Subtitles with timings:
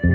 [0.00, 0.14] Welcome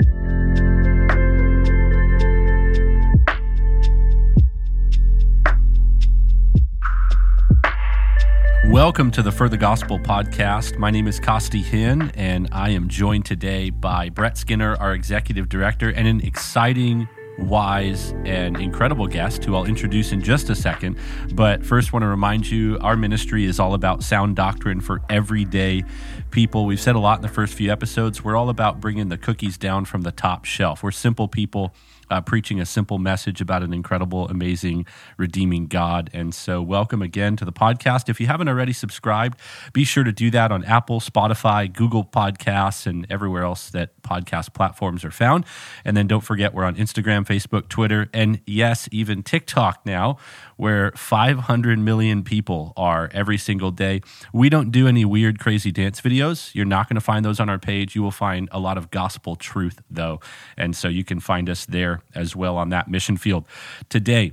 [9.10, 10.78] to the For the Gospel podcast.
[10.78, 15.50] My name is Costi Hinn, and I am joined today by Brett Skinner, our executive
[15.50, 17.06] director, and an exciting,
[17.38, 20.98] wise, and incredible guest who I'll introduce in just a second.
[21.32, 25.84] But first, want to remind you our ministry is all about sound doctrine for everyday
[26.30, 26.66] people.
[26.66, 28.22] We've said a lot in the first few episodes.
[28.22, 30.82] We're all about bringing the cookies down from the top shelf.
[30.82, 31.74] We're simple people
[32.10, 34.86] uh, preaching a simple message about an incredible, amazing,
[35.16, 36.10] redeeming God.
[36.12, 38.08] And so, welcome again to the podcast.
[38.08, 39.38] If you haven't already subscribed,
[39.72, 44.54] be sure to do that on Apple, Spotify, Google Podcasts, and everywhere else that podcast
[44.54, 45.44] platforms are found.
[45.84, 50.18] And then don't forget, we're on Instagram, Facebook, Twitter, and yes, even TikTok now,
[50.56, 54.00] where 500 million people are every single day.
[54.32, 56.54] We don't do any weird, crazy dance videos.
[56.54, 57.94] You're not going to find those on our page.
[57.94, 60.20] You will find a lot of gospel truth, though.
[60.56, 63.44] And so you can find us there as well on that mission field.
[63.88, 64.32] Today,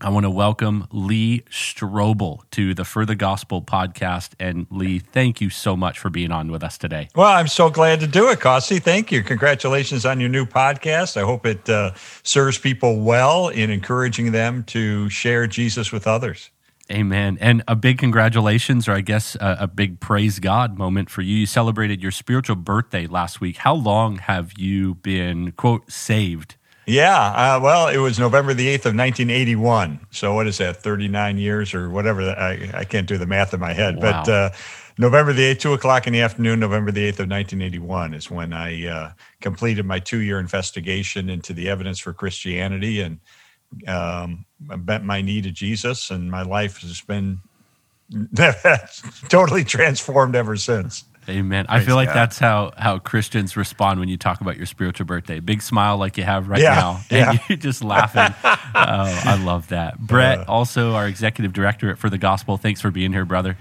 [0.00, 4.30] I want to welcome Lee Strobel to the For the Gospel podcast.
[4.38, 7.08] And Lee, thank you so much for being on with us today.
[7.16, 8.78] Well, I'm so glad to do it, Costi.
[8.78, 9.24] Thank you.
[9.24, 11.16] Congratulations on your new podcast.
[11.16, 16.50] I hope it uh, serves people well in encouraging them to share Jesus with others.
[16.92, 17.36] Amen.
[17.40, 21.36] And a big congratulations, or I guess a, a, big praise God moment for you.
[21.36, 23.58] You celebrated your spiritual birthday last week.
[23.58, 26.56] How long have you been, quote, saved?
[26.88, 30.00] Yeah, uh, well, it was November the 8th of 1981.
[30.10, 32.22] So what is that, 39 years or whatever?
[32.22, 33.96] I, I can't do the math in my head.
[33.96, 34.24] Wow.
[34.24, 34.50] But uh,
[34.96, 38.54] November the 8th, 2 o'clock in the afternoon, November the 8th of 1981 is when
[38.54, 43.20] I uh, completed my two-year investigation into the evidence for Christianity and
[43.86, 47.40] um, I bent my knee to Jesus and my life has been
[49.28, 51.04] totally transformed ever sinst.
[51.28, 51.66] Amen.
[51.66, 52.14] Praise I feel like God.
[52.14, 55.40] that's how how Christians respond when you talk about your spiritual birthday.
[55.40, 58.34] Big smile like you have right yeah, now, and you're just laughing.
[58.44, 59.98] oh, I love that.
[59.98, 62.56] Brett, uh, also our executive director For the Gospel.
[62.56, 63.56] Thanks for being here, brother.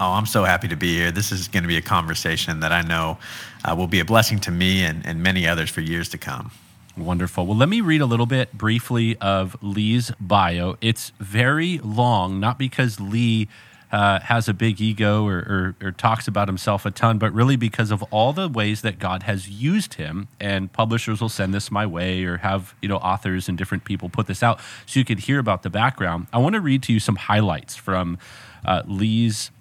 [0.00, 1.12] Oh, I'm so happy to be here.
[1.12, 3.18] This is going to be a conversation that I know
[3.64, 6.50] uh, will be a blessing to me and, and many others for years to come.
[6.96, 7.46] Wonderful.
[7.46, 10.76] Well, let me read a little bit briefly of Lee's bio.
[10.80, 13.48] It's very long, not because Lee
[13.94, 15.36] uh, has a big ego or,
[15.80, 18.98] or, or, talks about himself a ton, but really because of all the ways that
[18.98, 20.26] God has used him.
[20.40, 24.08] And publishers will send this my way or have you know authors and different people
[24.08, 26.26] put this out so you could hear about the background.
[26.32, 28.18] I want to read to you some highlights from
[28.64, 29.52] uh, Lee's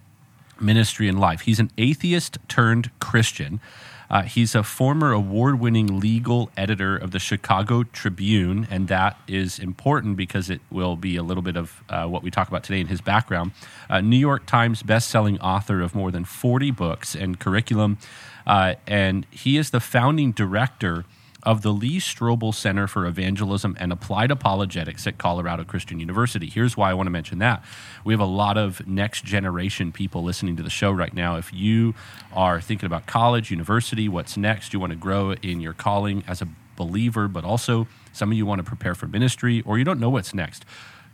[0.60, 1.42] ministry and life.
[1.42, 3.62] He's an atheist turned Christian.
[4.10, 9.60] Uh, he's a former award winning legal editor of the Chicago Tribune, and that is
[9.60, 12.80] important because it will be a little bit of uh, what we talk about today
[12.80, 13.52] in his background.
[13.90, 17.98] Uh, New York Times best-selling author of more than 40 books and curriculum,
[18.46, 21.06] uh, and he is the founding director
[21.44, 26.50] of the Lee Strobel Center for Evangelism and Applied Apologetics at Colorado Christian University.
[26.50, 27.64] Here's why I want to mention that.
[28.04, 31.36] We have a lot of next generation people listening to the show right now.
[31.36, 31.94] If you
[32.32, 36.42] are thinking about college, university, what's next, you want to grow in your calling as
[36.42, 40.00] a believer, but also some of you want to prepare for ministry or you don't
[40.00, 40.66] know what's next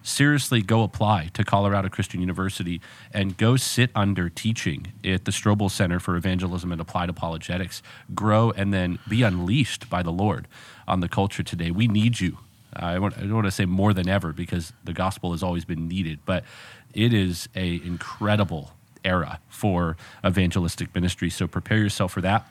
[0.04, 2.82] seriously go apply to Colorado Christian University
[3.14, 7.82] and go sit under teaching at the Strobel Center for Evangelism and Applied Apologetics.
[8.16, 10.48] Grow and then be unleashed by the Lord
[10.88, 11.72] on the culture today.
[11.72, 12.38] We need you.
[12.74, 15.66] I, want, I don't want to say more than ever because the gospel has always
[15.66, 16.44] been needed, but
[16.94, 18.74] it is a incredible
[19.04, 21.30] era for evangelistic ministry.
[21.30, 22.48] So prepare yourself for that.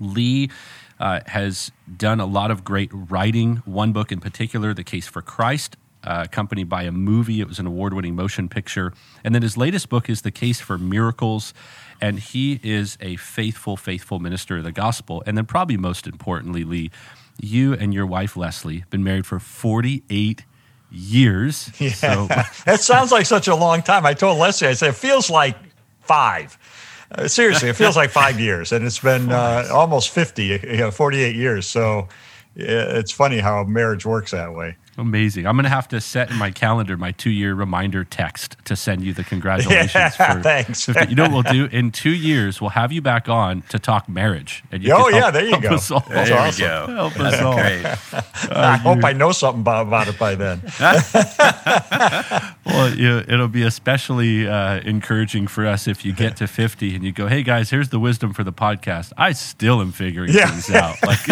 [0.00, 0.50] Lee
[0.98, 3.56] uh, has done a lot of great writing.
[3.64, 7.40] One book in particular, The Case for Christ, uh, accompanied by a movie.
[7.40, 8.92] It was an award winning motion picture.
[9.22, 11.54] And then his latest book is The Case for Miracles.
[12.00, 15.22] And he is a faithful, faithful minister of the gospel.
[15.26, 16.90] And then, probably most importantly, Lee,
[17.40, 20.44] you and your wife, Leslie, been married for 48
[20.90, 21.70] years.
[21.80, 21.90] Yeah.
[21.90, 22.26] So.
[22.66, 24.06] that sounds like such a long time.
[24.06, 25.56] I told Leslie, I said, it feels like
[26.02, 26.58] five.
[27.10, 28.72] Uh, seriously, it feels like five years.
[28.72, 31.66] And it's been uh, almost 50, you know, 48 years.
[31.66, 32.08] So
[32.56, 34.76] it's funny how marriage works that way.
[34.96, 35.46] Amazing.
[35.46, 38.76] I'm going to have to set in my calendar my two year reminder text to
[38.76, 39.92] send you the congratulations.
[39.94, 40.88] Yeah, for, thanks.
[40.88, 41.76] you know what we'll do?
[41.76, 44.62] In two years, we'll have you back on to talk marriage.
[44.70, 45.76] And you oh, yeah, there you go.
[45.76, 46.66] That's there awesome.
[46.66, 46.86] go.
[46.94, 47.54] Help us all.
[47.54, 47.84] Great.
[47.84, 50.62] Uh, I hope I know something about, about it by then.
[52.66, 57.04] well, you it'll be especially uh, encouraging for us if you get to 50 and
[57.04, 59.12] you go, hey, guys, here's the wisdom for the podcast.
[59.16, 60.50] I still am figuring yeah.
[60.50, 60.96] things out.
[61.04, 61.24] Like,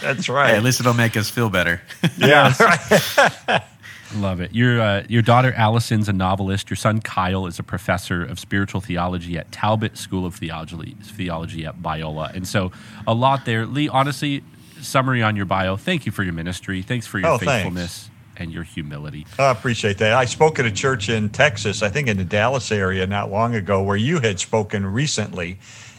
[0.00, 0.50] That's right.
[0.50, 1.80] Hey, at least it'll make us feel better.
[2.22, 3.64] Yeah.
[4.16, 4.54] Love it.
[4.54, 6.68] Your uh, your daughter Allison's a novelist.
[6.68, 11.64] Your son Kyle is a professor of spiritual theology at Talbot School of Theology, theology
[11.64, 12.34] at Biola.
[12.34, 12.72] And so
[13.06, 13.64] a lot there.
[13.64, 14.44] Lee, honestly,
[14.80, 15.76] summary on your bio.
[15.76, 16.82] Thank you for your ministry.
[16.82, 18.04] Thanks for your oh, faithfulness.
[18.04, 18.08] Thanks.
[18.34, 19.26] And your humility.
[19.38, 20.14] I appreciate that.
[20.14, 23.54] I spoke at a church in Texas, I think in the Dallas area, not long
[23.54, 25.58] ago, where you had spoken recently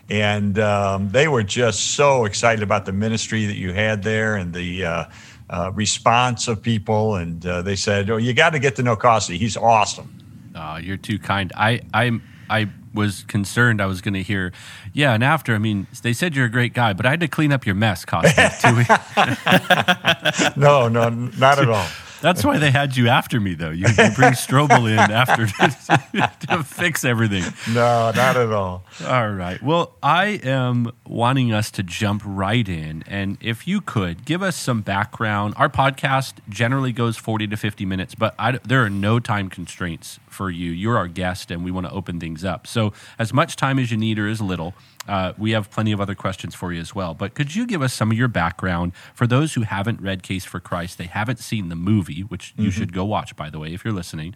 [0.10, 4.54] and um, they were just so excited about the ministry that you had there and
[4.54, 5.06] the uh,
[5.50, 7.16] uh, response of people.
[7.16, 9.38] And uh, they said, "Oh, you got to get to know Costi.
[9.38, 11.52] He's awesome." Oh, you're too kind.
[11.56, 12.20] I I
[12.50, 13.82] I was concerned.
[13.82, 14.54] I was going to hear,
[14.94, 15.56] yeah, and after.
[15.56, 17.76] I mean, they said you're a great guy, but I had to clean up your
[17.76, 18.30] mess, Costi.
[20.60, 21.88] no, no, not at all.
[22.24, 23.72] That's why they had you after me, though.
[23.72, 27.44] You, you bring Strobel in after to, to, fix everything.
[27.68, 28.86] No, not at all.
[29.06, 29.62] All right.
[29.62, 33.04] Well, I am wanting us to jump right in.
[33.08, 37.86] And if you could give us some background, our podcast generally goes 40 to 50
[37.86, 40.72] minutes, but I, there are no time constraints for you.
[40.72, 42.68] You're our guest, and we want to open things up.
[42.68, 44.74] So, as much time as you need or as little,
[45.08, 47.14] uh, we have plenty of other questions for you as well.
[47.14, 50.46] But could you give us some of your background for those who haven't read Case
[50.46, 50.98] for Christ?
[50.98, 52.64] They haven't seen the movie, which mm-hmm.
[52.64, 54.36] you should go watch, by the way, if you're listening.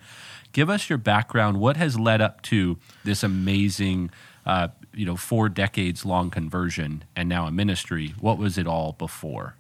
[0.53, 1.59] Give us your background.
[1.59, 4.11] What has led up to this amazing,
[4.45, 8.13] uh, you know, four decades long conversion and now a ministry?
[8.19, 9.55] What was it all before?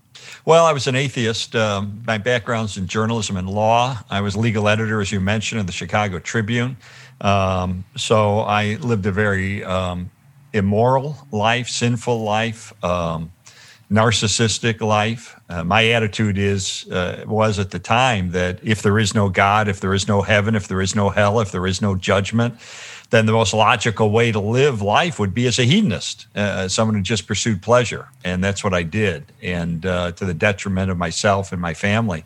[0.45, 1.55] Well, I was an atheist.
[1.55, 3.97] Um, my background's in journalism and law.
[4.09, 6.77] I was legal editor, as you mentioned, of the Chicago Tribune.
[7.21, 10.09] Um, so I lived a very um,
[10.53, 13.31] immoral life, sinful life, um,
[13.91, 15.39] narcissistic life.
[15.49, 19.67] Uh, my attitude is uh, was at the time that if there is no God,
[19.67, 22.55] if there is no heaven, if there is no hell, if there is no judgment,
[23.09, 26.95] then the most logical way to live life would be as a hedonist, uh, someone
[26.95, 30.97] who just pursued pleasure, and that's what I did, and uh, to the detriment of
[30.97, 32.25] myself and my family.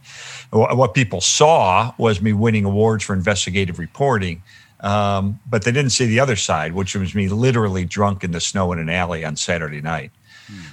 [0.50, 4.42] What people saw was me winning awards for investigative reporting
[4.82, 8.42] um, but they didn't see the other side, which was me literally drunk in the
[8.42, 10.12] snow in an alley on Saturday night.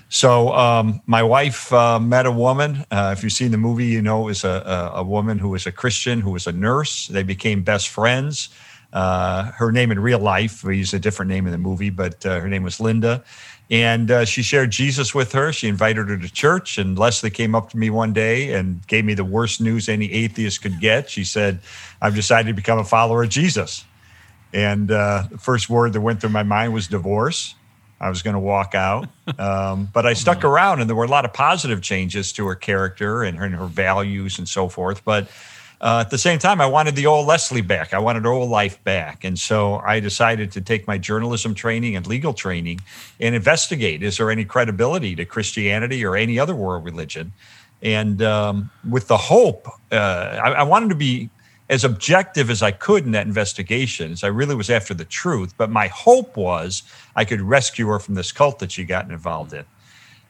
[0.09, 2.85] So um, my wife uh, met a woman.
[2.91, 5.51] Uh, if you've seen the movie, you know it was a, a, a, woman who
[5.51, 7.09] was a Christian, who was a nurse.
[7.09, 8.49] They became best friends.
[8.93, 12.25] Uh, her name in real life, we use a different name in the movie, but
[12.25, 13.23] uh, her name was Linda.
[13.71, 15.53] And uh, she shared Jesus with her.
[15.53, 16.79] She invited her to church.
[16.79, 20.11] And Leslie came up to me one day and gave me the worst news any
[20.11, 21.11] atheist could get.
[21.11, 21.61] She said,
[22.01, 23.85] I've decided to become a follower of Jesus.
[24.55, 27.55] And uh, the first word that went through my mind was divorce.
[28.01, 29.09] I was going to walk out.
[29.39, 32.55] Um, but I stuck around, and there were a lot of positive changes to her
[32.55, 35.05] character and her, and her values and so forth.
[35.05, 35.29] But
[35.81, 37.95] uh, at the same time, I wanted the old Leslie back.
[37.95, 39.23] I wanted her old life back.
[39.23, 42.81] And so I decided to take my journalism training and legal training
[43.21, 47.33] and investigate is there any credibility to Christianity or any other world religion?
[47.81, 49.95] And um, with the hope, uh,
[50.43, 51.31] I, I wanted to be
[51.69, 55.55] as objective as I could in that investigation, as I really was after the truth.
[55.57, 56.83] But my hope was
[57.15, 59.65] I could rescue her from this cult that she got involved in.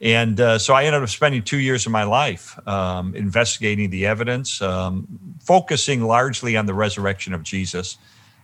[0.01, 4.07] And uh, so I ended up spending two years of my life um, investigating the
[4.07, 5.07] evidence, um,
[5.41, 7.99] focusing largely on the resurrection of Jesus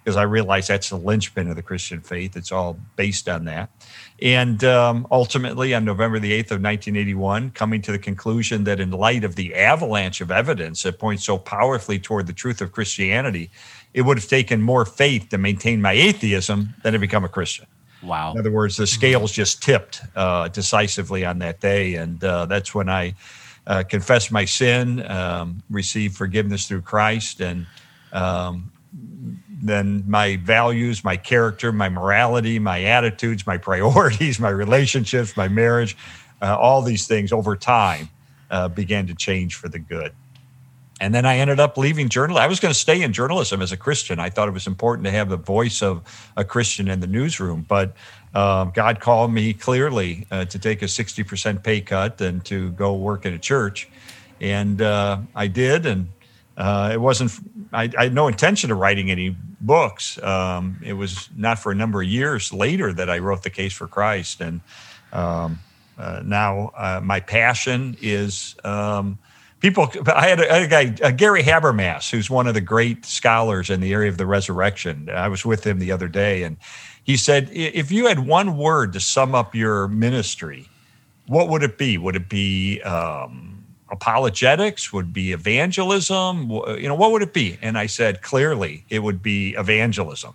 [0.05, 2.37] because I realize that's the linchpin of the Christian faith.
[2.37, 3.71] It's all based on that.
[4.21, 8.91] And um, ultimately, on November the 8th of 1981, coming to the conclusion that in
[8.91, 13.51] light of the avalanche of evidence that points so powerfully toward the truth of Christianity,
[13.95, 17.67] it would have taken more faith to maintain my atheism than to become a Christian.
[18.03, 18.33] Wow.
[18.33, 21.95] In other words, the scales just tipped uh, decisively on that day.
[21.95, 23.15] And uh, that's when I
[23.67, 27.67] uh, confessed my sin, um, received forgiveness through Christ, and
[28.13, 28.71] um,
[29.69, 35.97] then my values, my character, my morality, my attitudes, my priorities, my relationships, my marriage,
[36.43, 38.09] uh, all these things over time
[38.51, 40.13] uh, began to change for the good.
[41.01, 42.43] And then I ended up leaving journalism.
[42.43, 44.21] I was going to stay in journalism as a Christian.
[44.21, 46.03] I thought it was important to have the voice of
[46.37, 47.65] a Christian in the newsroom.
[47.69, 47.95] But
[48.33, 52.95] uh, God called me clearly uh, to take a 60% pay cut and to go
[52.95, 53.89] work in a church.
[54.41, 55.85] And uh, I did.
[55.85, 56.09] And
[56.57, 57.33] uh, it wasn't,
[57.73, 60.23] I, I, had no intention of writing any books.
[60.23, 63.73] Um, it was not for a number of years later that I wrote The Case
[63.73, 64.41] for Christ.
[64.41, 64.61] And
[65.13, 65.59] um,
[65.99, 69.19] uh, now uh, my passion is um,
[69.61, 69.91] people.
[70.07, 73.71] I had, a, had a guy, uh, Gary Habermas, who's one of the great scholars
[73.71, 75.11] in the area of the resurrection.
[75.11, 76.57] I was with him the other day, and
[77.03, 80.69] he said, if you had one word to sum up your ministry,
[81.27, 81.99] what would it be?
[81.99, 83.64] Would it be um,
[83.95, 86.51] apologetics would be evangelism
[86.83, 90.35] you know what would it be and i said clearly it would be evangelism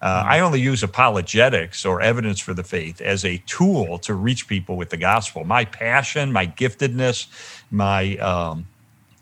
[0.00, 0.32] uh, mm-hmm.
[0.32, 4.76] i only use apologetics or evidence for the faith as a tool to reach people
[4.76, 7.26] with the gospel my passion my giftedness
[7.70, 8.66] my um,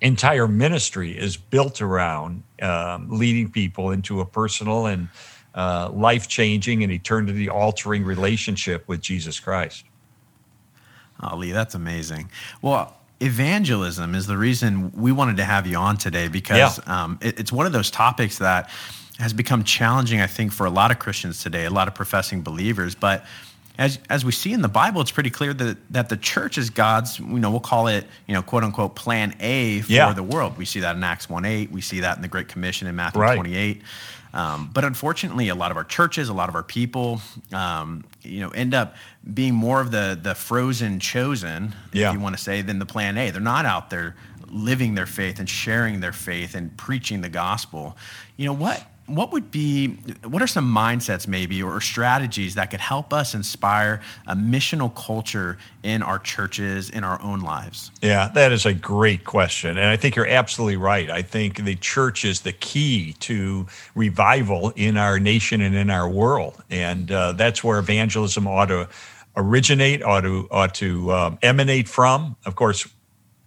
[0.03, 5.09] entire ministry is built around um, leading people into a personal and
[5.55, 9.85] uh, life changing and eternity altering relationship with Jesus Christ.
[11.21, 12.31] Ali, that's amazing.
[12.61, 17.05] Well, evangelism is the reason we wanted to have you on today because yeah.
[17.05, 18.71] um, it, it's one of those topics that
[19.19, 22.43] has become challenging, I think, for a lot of Christians today, a lot of professing
[22.43, 22.95] believers.
[22.95, 23.25] But
[23.79, 26.71] as, as we see in the Bible, it's pretty clear that, that the church is
[26.71, 30.13] God's, you know, we'll call it, you know, quote unquote, plan A for yeah.
[30.13, 30.59] the world.
[30.59, 31.71] We see that in Acts 1 8.
[31.71, 33.35] We see that in the Great Commission in Matthew right.
[33.35, 33.83] 28.
[34.35, 37.21] Um, but unfortunately, a lot of our churches, a lot of our people,
[37.53, 38.95] um, you know, end up
[39.35, 42.09] being more of the the frozen chosen, yeah.
[42.09, 43.31] if you want to say, than the plan A.
[43.31, 44.17] They're not out there
[44.49, 47.97] living their faith and sharing their faith and preaching the gospel.
[48.37, 48.87] You know what?
[49.07, 49.89] What would be
[50.25, 55.59] what are some mindsets maybe or strategies that could help us inspire a missional culture
[55.83, 57.91] in our churches in our own lives?
[58.01, 61.11] Yeah that is a great question and i think you're absolutely right.
[61.11, 66.09] I think the church is the key to revival in our nation and in our
[66.09, 68.89] world and uh, that's where evangelism ought to
[69.37, 72.37] originate ought to ought to um, emanate from.
[72.45, 72.89] Of course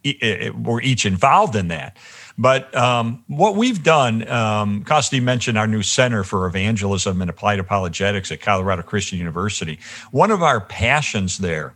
[0.03, 1.97] it, it, we're each involved in that
[2.37, 7.59] but um, what we've done, um, Costi mentioned our new Center for Evangelism and Applied
[7.59, 9.79] Apologetics at Colorado Christian University.
[10.11, 11.73] One of our passions there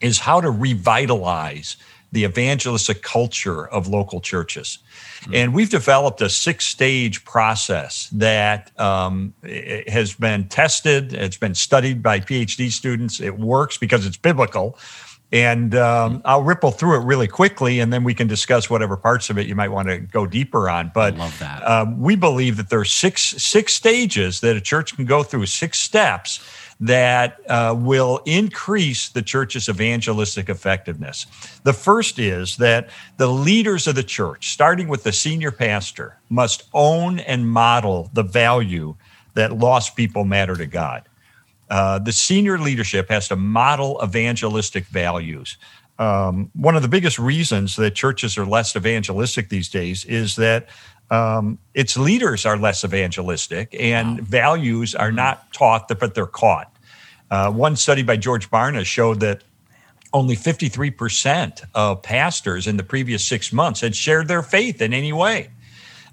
[0.00, 1.76] is how to revitalize
[2.12, 4.78] the evangelistic culture of local churches.
[5.20, 5.34] Mm-hmm.
[5.34, 9.34] And we've developed a six stage process that um,
[9.86, 13.20] has been tested, it's been studied by PhD students.
[13.20, 14.78] It works because it's biblical.
[15.30, 19.28] And um, I'll ripple through it really quickly, and then we can discuss whatever parts
[19.28, 20.90] of it you might want to go deeper on.
[20.94, 21.16] But
[21.64, 25.44] um, we believe that there are six six stages that a church can go through,
[25.46, 26.40] six steps
[26.80, 31.26] that uh, will increase the church's evangelistic effectiveness.
[31.64, 36.68] The first is that the leaders of the church, starting with the senior pastor, must
[36.72, 38.94] own and model the value
[39.34, 41.07] that lost people matter to God.
[41.70, 45.56] Uh, the senior leadership has to model evangelistic values.
[45.98, 50.68] Um, one of the biggest reasons that churches are less evangelistic these days is that
[51.10, 54.24] um, its leaders are less evangelistic and wow.
[54.28, 56.74] values are not taught, but they're caught.
[57.30, 59.42] Uh, one study by George Barna showed that
[60.12, 65.12] only 53% of pastors in the previous six months had shared their faith in any
[65.12, 65.50] way.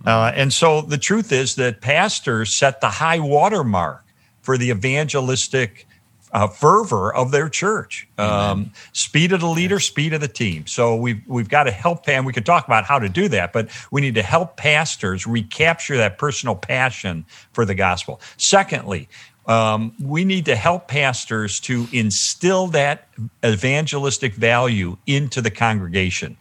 [0.06, 4.05] Uh, and so the truth is that pastors set the high watermark
[4.46, 5.88] for the evangelistic
[6.32, 8.08] uh, fervor of their church.
[8.18, 10.68] Um, speed of the leader, speed of the team.
[10.68, 13.54] So we've we've got to help, and we could talk about how to do that,
[13.54, 18.20] but we need to help pastors recapture that personal passion for the gospel.
[18.38, 19.08] Secondly,
[19.48, 23.08] um, we need to help pastors to instill that
[23.46, 26.36] evangelistic value into the congregation.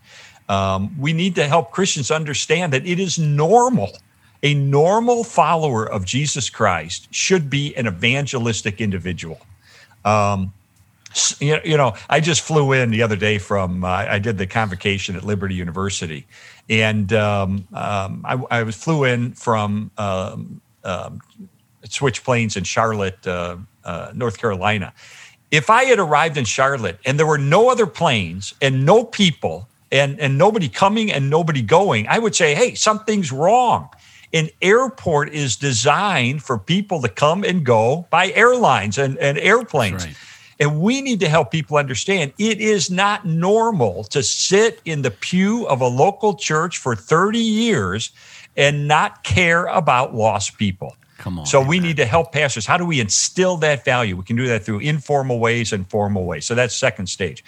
[0.49, 3.92] Um, we need to help Christians understand that it is normal
[4.44, 9.40] a normal follower of Jesus Christ should be an evangelistic individual.
[10.04, 10.52] Um,
[11.40, 15.16] you know, I just flew in the other day from, uh, I did the convocation
[15.16, 16.26] at Liberty University.
[16.68, 21.20] And um, um, I, I, was flew in from um, um,
[21.88, 24.92] switch planes in Charlotte, uh, uh, North Carolina.
[25.50, 29.68] If I had arrived in Charlotte and there were no other planes and no people
[29.92, 33.88] and, and nobody coming and nobody going, I would say, hey, something's wrong.
[34.34, 40.04] An airport is designed for people to come and go by airlines and, and airplanes.
[40.04, 40.16] Right.
[40.60, 45.10] And we need to help people understand it is not normal to sit in the
[45.10, 48.12] pew of a local church for 30 years
[48.56, 50.96] and not care about lost people.
[51.18, 51.46] Come on.
[51.46, 52.66] So we need to help pastors.
[52.66, 54.16] How do we instill that value?
[54.16, 56.44] We can do that through informal ways and formal ways.
[56.44, 57.44] So that's second stage.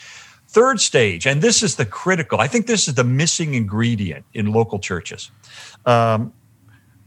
[0.48, 4.52] Third stage, and this is the critical, I think this is the missing ingredient in
[4.52, 5.30] local churches.
[5.84, 6.32] Um,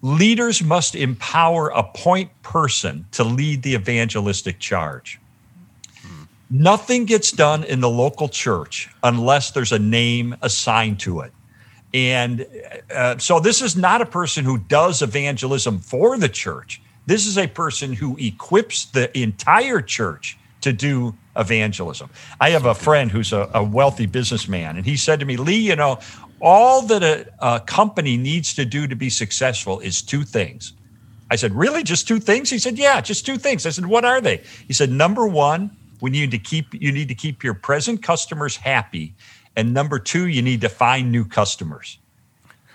[0.01, 5.19] Leaders must empower a point person to lead the evangelistic charge.
[6.49, 11.31] Nothing gets done in the local church unless there's a name assigned to it.
[11.93, 12.45] And
[12.93, 16.81] uh, so this is not a person who does evangelism for the church.
[17.05, 22.09] This is a person who equips the entire church to do evangelism.
[22.39, 25.55] I have a friend who's a, a, wealthy businessman, and he said to me, Lee,
[25.55, 25.99] you know,
[26.41, 30.73] all that a, a company needs to do to be successful is two things.
[31.31, 31.83] I said, Really?
[31.83, 32.49] Just two things?
[32.49, 33.65] He said, Yeah, just two things.
[33.65, 34.43] I said, What are they?
[34.67, 38.55] He said, Number one, we need to keep you need to keep your present customers
[38.55, 39.13] happy.
[39.55, 41.97] And number two, you need to find new customers.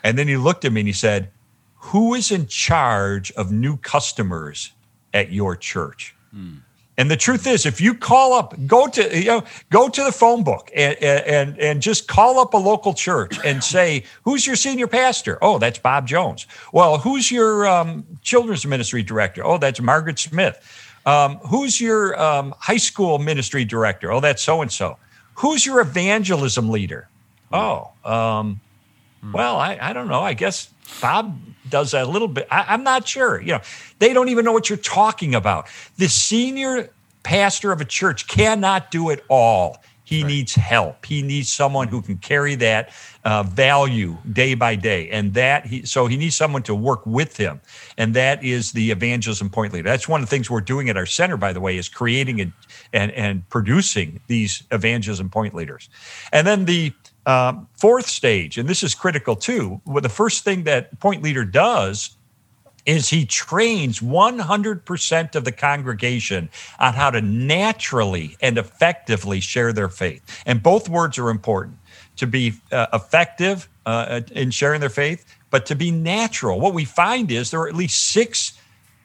[0.03, 1.31] And then he looked at me and he said,
[1.77, 4.73] Who is in charge of new customers
[5.13, 6.15] at your church?
[6.31, 6.57] Hmm.
[6.97, 10.13] And the truth is, if you call up, go to you know, go to the
[10.13, 14.55] phone book and and and just call up a local church and say, "Who's your
[14.55, 16.47] senior pastor?" Oh, that's Bob Jones.
[16.73, 19.45] Well, who's your um, children's ministry director?
[19.45, 20.61] Oh, that's Margaret Smith.
[21.07, 24.13] Um, who's your um, high school ministry director?
[24.13, 24.97] Oh, that's so and so.
[25.35, 27.09] Who's your evangelism leader?
[27.53, 28.61] Oh, um,
[29.33, 30.21] well, I, I don't know.
[30.21, 31.39] I guess Bob
[31.69, 32.47] does a little bit.
[32.51, 33.41] I, I'm not sure.
[33.41, 33.61] You know,
[33.99, 35.67] they don't even know what you're talking about.
[35.97, 36.91] The senior
[37.23, 39.83] pastor of a church cannot do it all.
[40.05, 40.29] He right.
[40.29, 41.07] needs help.
[41.07, 42.93] He needs someone who can carry that
[43.25, 47.39] uh, value day by day, and that he so he needs someone to work with
[47.39, 47.63] him,
[47.97, 49.89] and that is the evangelism point leader.
[49.89, 52.39] That's one of the things we're doing at our center, by the way, is creating
[52.43, 52.53] and
[52.93, 55.89] and, and producing these evangelism point leaders,
[56.33, 56.93] and then the
[57.27, 59.81] um, fourth stage, and this is critical too.
[59.87, 62.17] Well, the first thing that point leader does
[62.87, 69.89] is he trains 100% of the congregation on how to naturally and effectively share their
[69.89, 70.43] faith.
[70.45, 71.79] And both words are important
[72.17, 76.61] to be uh, effective uh, in sharing their faith, but to be natural.
[76.61, 78.53] What we find is there are at least six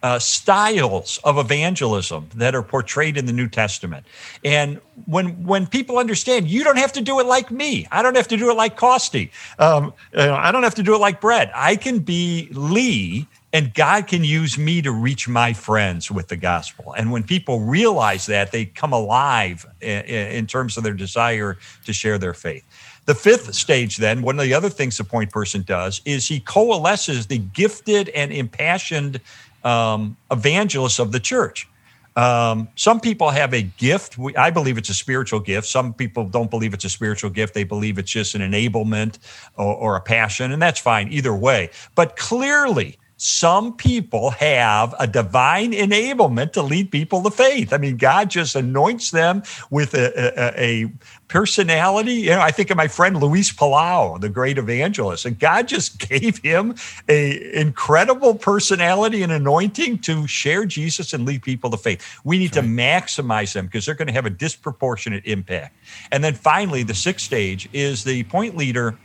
[0.01, 4.05] uh, styles of evangelism that are portrayed in the New Testament.
[4.45, 7.87] And when when people understand, you don't have to do it like me.
[7.91, 9.31] I don't have to do it like Costi.
[9.57, 11.51] Um, I don't have to do it like Brett.
[11.53, 16.37] I can be Lee, and God can use me to reach my friends with the
[16.37, 16.93] gospel.
[16.93, 21.93] And when people realize that, they come alive in, in terms of their desire to
[21.93, 22.63] share their faith.
[23.05, 26.39] The fifth stage, then, one of the other things the point person does is he
[26.39, 29.19] coalesces the gifted and impassioned
[29.63, 31.67] um, evangelists of the church.
[32.15, 34.17] Um, some people have a gift.
[34.17, 35.67] We, I believe it's a spiritual gift.
[35.67, 37.53] Some people don't believe it's a spiritual gift.
[37.53, 39.19] They believe it's just an enablement
[39.55, 41.69] or, or a passion, and that's fine either way.
[41.95, 47.73] But clearly, some people have a divine enablement to lead people to faith.
[47.73, 50.07] I mean, God just anoints them with a,
[50.39, 50.91] a, a
[51.27, 52.13] personality.
[52.13, 55.99] You know, I think of my friend Luis Palau, the great evangelist, and God just
[56.09, 56.75] gave him
[57.09, 62.21] a incredible personality and anointing to share Jesus and lead people to faith.
[62.23, 65.75] We need That's to maximize them because they're going to have a disproportionate impact.
[66.13, 68.97] And then finally, the sixth stage is the point leader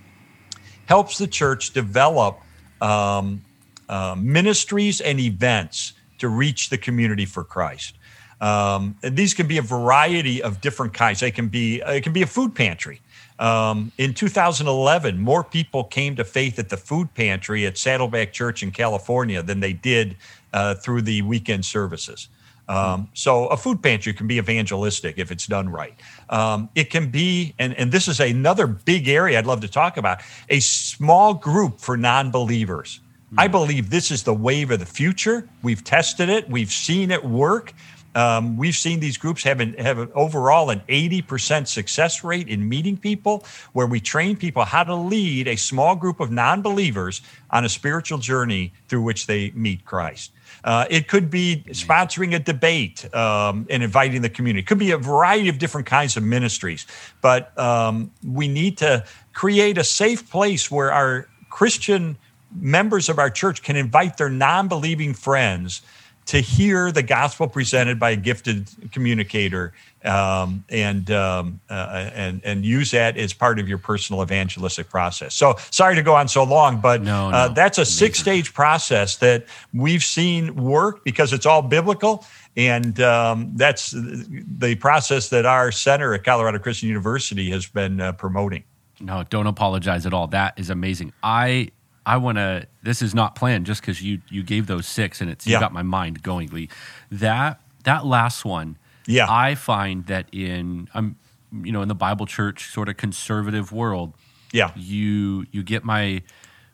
[0.86, 2.38] helps the church develop
[2.80, 3.42] um,
[3.88, 7.98] uh, ministries and events to reach the community for Christ.
[8.40, 11.20] Um, and these can be a variety of different kinds.
[11.20, 13.00] They can be it can be a food pantry.
[13.38, 18.62] Um, in 2011, more people came to faith at the food pantry at Saddleback Church
[18.62, 20.16] in California than they did
[20.52, 22.28] uh, through the weekend services.
[22.68, 25.94] Um, so a food pantry can be evangelistic if it's done right.
[26.30, 29.96] Um, it can be, and, and this is another big area I'd love to talk
[29.96, 33.00] about, a small group for non-believers.
[33.36, 35.48] I believe this is the wave of the future.
[35.62, 37.74] We've tested it, we've seen it work.
[38.14, 42.68] Um, we've seen these groups have an, have an overall an 80% success rate in
[42.68, 47.22] meeting people, where we train people how to lead a small group of non believers
[47.50, 50.30] on a spiritual journey through which they meet Christ.
[50.62, 54.60] Uh, it could be sponsoring a debate um, and inviting the community.
[54.60, 56.86] It could be a variety of different kinds of ministries.
[57.20, 62.16] But um, we need to create a safe place where our Christian
[62.54, 65.82] members of our church can invite their non believing friends
[66.26, 72.64] to hear the gospel presented by a gifted communicator um, and um, uh, and and
[72.64, 75.34] use that as part of your personal evangelistic process.
[75.34, 77.36] So sorry to go on so long, but no, uh, no.
[77.36, 82.24] Uh, that's a six stage process that we've seen work because it's all biblical.
[82.56, 88.12] And um, that's the process that our center at Colorado Christian University has been uh,
[88.12, 88.62] promoting.
[89.00, 90.28] No, don't apologize at all.
[90.28, 91.12] That is amazing.
[91.22, 91.70] I
[92.06, 92.66] I want to.
[92.82, 95.56] This is not planned, just because you you gave those six, and it's yeah.
[95.56, 96.68] you got my mind going, Lee.
[97.10, 101.16] That that last one, yeah, I find that in I'm
[101.52, 104.14] you know in the Bible church sort of conservative world,
[104.52, 106.22] yeah, you you get my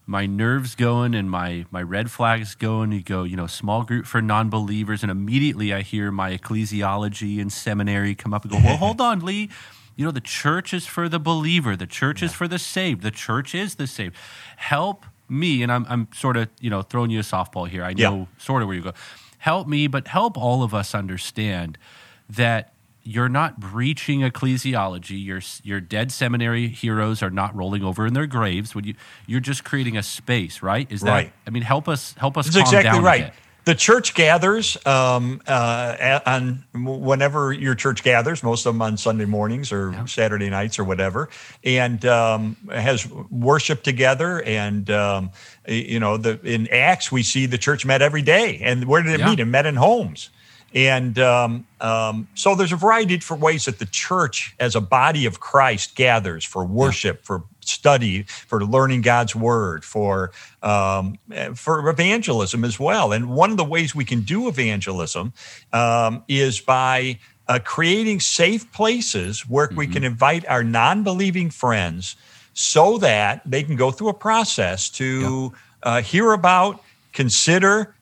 [0.07, 2.90] my nerves going and my my red flags going.
[2.90, 7.53] You go, you know, small group for non-believers, and immediately I hear my ecclesiology and
[7.53, 9.49] seminary come up and go, well, hold on, Lee.
[9.95, 11.77] You know, the church is for the believer.
[11.77, 12.27] The church yeah.
[12.27, 13.03] is for the saved.
[13.03, 14.16] The church is the saved.
[14.57, 17.85] Help me, and I'm, I'm sort of, you know, throwing you a softball here.
[17.85, 18.25] I know yeah.
[18.38, 18.93] sort of where you go.
[19.38, 21.79] Help me, but help all of us understand
[22.29, 25.25] that you're not breaching ecclesiology.
[25.25, 28.75] Your your dead seminary heroes are not rolling over in their graves.
[28.75, 28.95] When you
[29.27, 30.90] you're just creating a space, right?
[30.93, 31.33] Is that right.
[31.47, 32.47] I mean, help us help us.
[32.47, 33.33] That's exactly right
[33.71, 39.27] the church gathers um, uh, on whenever your church gathers, most of them on Sunday
[39.27, 40.05] mornings or yeah.
[40.07, 41.29] Saturday nights or whatever,
[41.63, 44.43] and um, has worship together.
[44.43, 45.31] And um,
[45.69, 48.59] you know, the, in Acts we see the church met every day.
[48.61, 49.31] And where did it yeah.
[49.31, 49.39] meet?
[49.39, 50.31] It met in homes.
[50.75, 54.81] And um, um, so there's a variety of different ways that the church, as a
[54.81, 57.25] body of Christ, gathers for worship, yeah.
[57.25, 61.19] for study, for learning God's word, for um,
[61.55, 63.13] for evangelism as well.
[63.13, 65.33] And one of the ways we can do evangelism
[65.73, 69.77] um, is by uh, creating safe places where mm-hmm.
[69.77, 72.17] we can invite our non-believing friends
[72.53, 75.53] so that they can go through a process to
[75.83, 77.95] uh, hear about, consider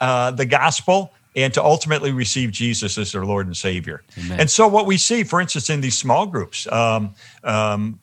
[0.00, 4.02] uh, the gospel, and to ultimately receive Jesus as their Lord and Savior.
[4.18, 4.40] Amen.
[4.40, 8.00] And so, what we see, for instance, in these small groups, um, um,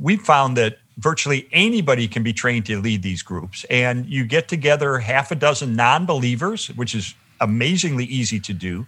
[0.00, 3.64] we found that virtually anybody can be trained to lead these groups.
[3.70, 8.86] And you get together half a dozen non believers, which is amazingly easy to do.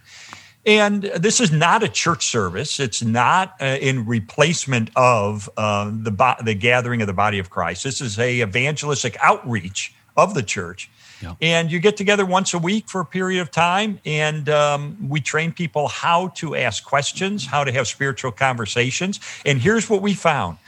[0.64, 2.80] And this is not a church service.
[2.80, 7.50] It's not uh, in replacement of uh, the, bo- the gathering of the body of
[7.50, 7.84] Christ.
[7.84, 10.90] This is a evangelistic outreach of the church.
[11.22, 11.36] Yep.
[11.40, 15.20] And you get together once a week for a period of time, and um, we
[15.20, 19.20] train people how to ask questions, how to have spiritual conversations.
[19.44, 20.58] And here's what we found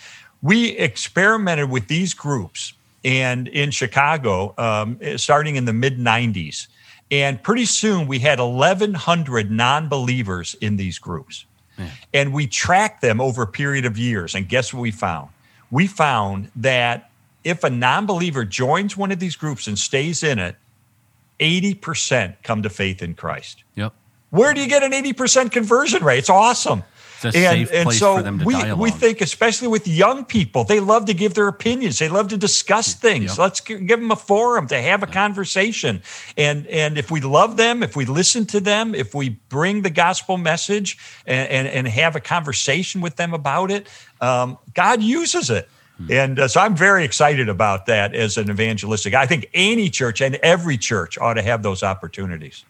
[0.43, 2.73] we experimented with these groups
[3.05, 6.69] and in Chicago um, starting in the mid 90s.
[7.11, 11.47] And pretty soon we had 1,100 non believers in these groups.
[11.77, 11.91] Man.
[12.13, 14.35] And we tracked them over a period of years.
[14.35, 15.31] And guess what we found?
[15.71, 17.08] We found that
[17.45, 20.57] if a non believer joins one of these groups and stays in it,
[21.41, 23.65] 80% come to faith in Christ.
[23.75, 23.95] Yep.
[24.31, 26.19] Where do you get an 80% conversion rate?
[26.19, 26.83] It's awesome
[27.25, 28.79] and, and so we, dialogue.
[28.79, 31.99] we think, especially with young people, they love to give their opinions.
[31.99, 33.33] They love to discuss things.
[33.33, 33.39] Yep.
[33.39, 36.03] Let's give them a forum to have a conversation.
[36.37, 39.91] And and if we love them, if we listen to them, if we bring the
[39.91, 43.89] gospel message and and, and have a conversation with them about it,
[44.21, 45.69] um, God uses it.
[45.99, 46.13] Hmm.
[46.13, 49.15] And uh, so I'm very excited about that as an evangelistic.
[49.15, 52.65] I think any church and every church ought to have those opportunities.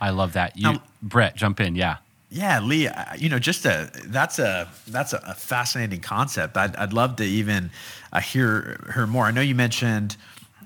[0.00, 0.56] I love that.
[0.56, 1.74] You, Brett, jump in.
[1.74, 1.96] Yeah.
[2.28, 6.56] Yeah, Lee, you know, just a that's a that's a fascinating concept.
[6.56, 7.70] I'd I'd love to even
[8.12, 9.24] uh, hear hear more.
[9.26, 10.16] I know you mentioned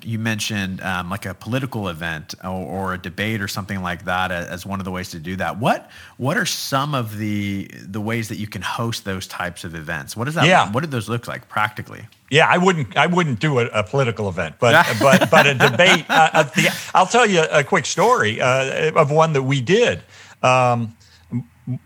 [0.05, 4.31] you mentioned um, like a political event or, or, a debate or something like that
[4.31, 5.59] as one of the ways to do that.
[5.59, 9.75] What what are some of the the ways that you can host those types of
[9.75, 10.17] events?
[10.17, 10.47] What does that?
[10.47, 10.71] Yeah.
[10.71, 12.07] What do those look like practically?
[12.31, 12.97] Yeah, I wouldn't.
[12.97, 16.05] I wouldn't do a, a political event, but but but a debate.
[16.09, 20.03] Uh, uh, the, I'll tell you a quick story uh, of one that we did.
[20.43, 20.97] Um,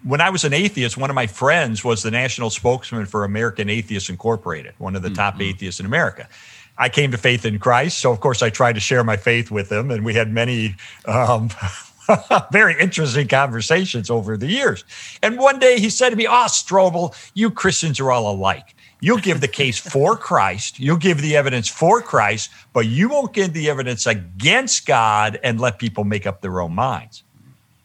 [0.03, 3.69] when I was an atheist, one of my friends was the national spokesman for American
[3.69, 5.17] Atheists Incorporated, one of the mm-hmm.
[5.17, 6.29] top atheists in America.
[6.77, 9.51] I came to faith in Christ, so of course I tried to share my faith
[9.51, 10.75] with him, and we had many
[11.07, 11.51] um,
[12.53, 14.85] very interesting conversations over the years.
[15.23, 18.75] And one day he said to me, "Ah, oh, Strobel, you Christians are all alike.
[19.01, 23.33] You'll give the case for Christ, you'll give the evidence for Christ, but you won't
[23.33, 27.23] give the evidence against God and let people make up their own minds."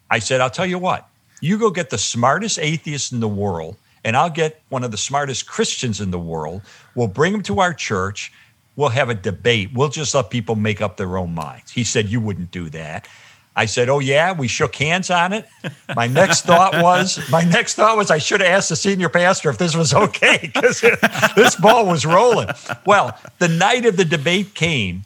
[0.09, 1.05] I said, "I'll tell you what."
[1.41, 4.97] You go get the smartest atheist in the world, and I'll get one of the
[4.97, 6.61] smartest Christians in the world.
[6.95, 8.31] We'll bring them to our church.
[8.79, 9.71] We'll have a debate.
[9.73, 11.69] We'll just let people make up their own minds.
[11.69, 13.09] He said, You wouldn't do that.
[13.53, 15.45] I said, "Oh yeah." We shook hands on it.
[15.93, 19.49] My next thought was, my next thought was, I should have asked the senior pastor
[19.49, 20.79] if this was okay because
[21.35, 22.47] this ball was rolling.
[22.85, 25.03] Well, the night of the debate came,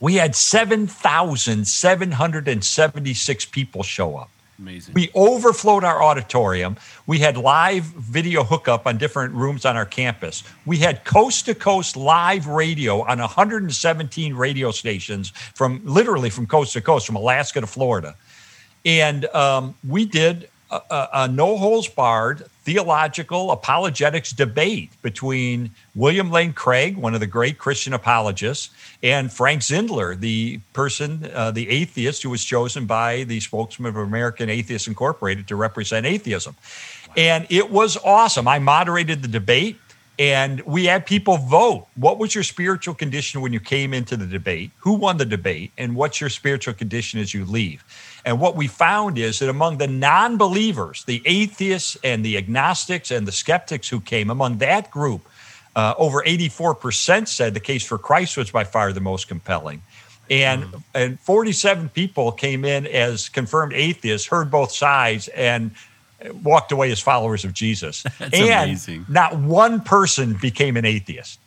[0.00, 4.30] we had seven thousand seven hundred and seventy-six people show up.
[4.58, 4.94] Amazing.
[4.94, 6.76] We overflowed our auditorium.
[7.06, 10.42] We had live video hookup on different rooms on our campus.
[10.64, 16.72] We had coast to coast live radio on 117 radio stations from literally from coast
[16.72, 18.16] to coast, from Alaska to Florida.
[18.84, 26.52] And um, we did a, a, no holds barred theological apologetics debate between William Lane
[26.52, 28.70] Craig, one of the great Christian apologists,
[29.02, 33.96] and Frank Zindler, the person, uh, the atheist who was chosen by the spokesman of
[33.96, 36.56] American Atheists Incorporated to represent atheism.
[37.16, 38.48] And it was awesome.
[38.48, 39.78] I moderated the debate.
[40.18, 41.86] And we had people vote.
[41.94, 44.70] What was your spiritual condition when you came into the debate?
[44.78, 45.72] Who won the debate?
[45.76, 47.84] And what's your spiritual condition as you leave?
[48.26, 53.12] And what we found is that among the non believers, the atheists and the agnostics
[53.12, 55.26] and the skeptics who came, among that group,
[55.76, 59.80] uh, over 84% said the case for Christ was by far the most compelling.
[60.28, 60.82] And, mm.
[60.92, 65.70] and 47 people came in as confirmed atheists, heard both sides, and
[66.42, 68.02] walked away as followers of Jesus.
[68.18, 69.06] That's and amazing.
[69.08, 71.38] not one person became an atheist.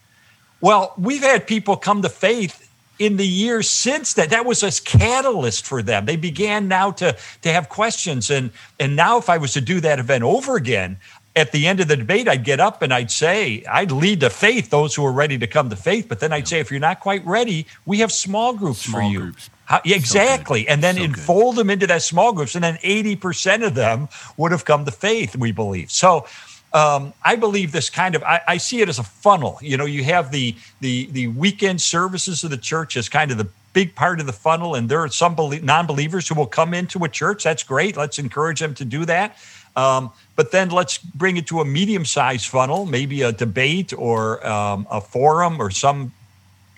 [0.61, 2.68] Well, we've had people come to faith
[2.99, 4.29] in the years since that.
[4.29, 6.05] That was a catalyst for them.
[6.05, 8.29] They began now to, to have questions.
[8.29, 10.97] And, and now, if I was to do that event over again,
[11.35, 14.29] at the end of the debate, I'd get up and I'd say, I'd lead to
[14.29, 16.07] faith those who are ready to come to faith.
[16.09, 19.07] But then I'd say, if you're not quite ready, we have small groups small for
[19.07, 19.19] you.
[19.19, 19.49] Groups.
[19.65, 20.65] How, exactly.
[20.65, 21.61] So and then so enfold good.
[21.61, 22.55] them into that small groups.
[22.55, 25.91] And then 80% of them would have come to faith, we believe.
[25.91, 26.25] So
[26.73, 29.57] um, I believe this kind of I, I, see it as a funnel.
[29.61, 33.37] You know, you have the the the weekend services of the church as kind of
[33.37, 37.03] the big part of the funnel, and there are some non-believers who will come into
[37.03, 37.43] a church.
[37.43, 37.97] That's great.
[37.97, 39.37] Let's encourage them to do that.
[39.75, 44.87] Um, but then let's bring it to a medium-sized funnel, maybe a debate or um,
[44.91, 46.11] a forum or some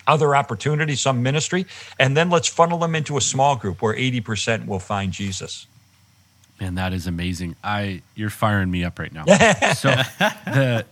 [0.06, 1.66] other opportunity, some ministry,
[1.98, 5.66] and then let's funnel them into a small group where 80% will find Jesus.
[6.62, 7.56] Man, that is amazing.
[7.64, 9.24] I you're firing me up right now.
[9.74, 9.90] so
[10.46, 10.86] the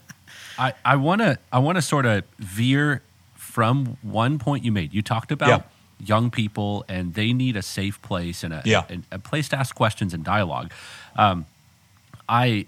[0.59, 3.03] I I want to I want to sort of veer
[3.35, 4.93] from one point you made.
[4.93, 6.07] You talked about yeah.
[6.07, 8.83] young people and they need a safe place and a, yeah.
[8.91, 10.73] a, a place to ask questions and dialogue.
[11.15, 11.47] Um,
[12.29, 12.67] I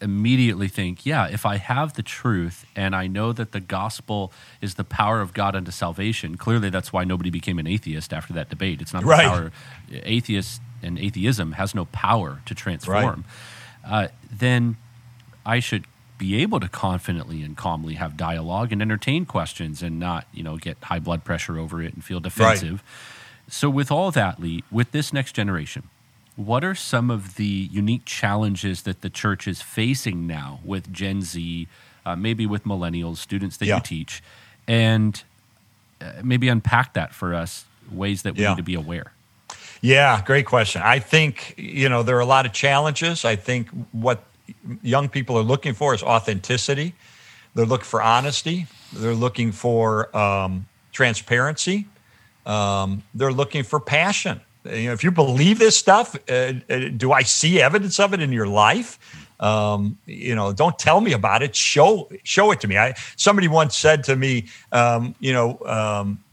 [0.00, 4.74] immediately think, yeah, if I have the truth and I know that the gospel is
[4.74, 8.50] the power of God unto salvation, clearly that's why nobody became an atheist after that
[8.50, 8.80] debate.
[8.80, 9.26] It's not the right.
[9.26, 9.52] power.
[9.90, 13.24] Atheists and atheism has no power to transform,
[13.84, 14.04] right.
[14.04, 14.76] uh, then
[15.44, 15.84] I should
[16.18, 20.56] be able to confidently and calmly have dialogue and entertain questions and not, you know,
[20.56, 22.72] get high blood pressure over it and feel defensive.
[22.72, 22.80] Right.
[23.48, 25.84] So, with all that, Lee, with this next generation,
[26.34, 31.22] what are some of the unique challenges that the church is facing now with Gen
[31.22, 31.68] Z,
[32.04, 33.76] uh, maybe with millennials, students that yeah.
[33.76, 34.22] you teach,
[34.66, 35.22] and
[36.00, 38.50] uh, maybe unpack that for us, ways that we yeah.
[38.50, 39.12] need to be aware?
[39.80, 40.82] Yeah, great question.
[40.82, 43.24] I think, you know, there are a lot of challenges.
[43.24, 44.24] I think what
[44.82, 46.94] young people are looking for is authenticity.
[47.54, 48.66] They're looking for honesty.
[48.92, 51.86] They're looking for um, transparency.
[52.44, 54.40] Um, they're looking for passion.
[54.64, 58.20] You know, if you believe this stuff, uh, uh, do I see evidence of it
[58.20, 58.98] in your life?
[59.38, 61.54] Um, you know, don't tell me about it.
[61.54, 62.78] Show show it to me.
[62.78, 66.24] I somebody once said to me, um, you know, um,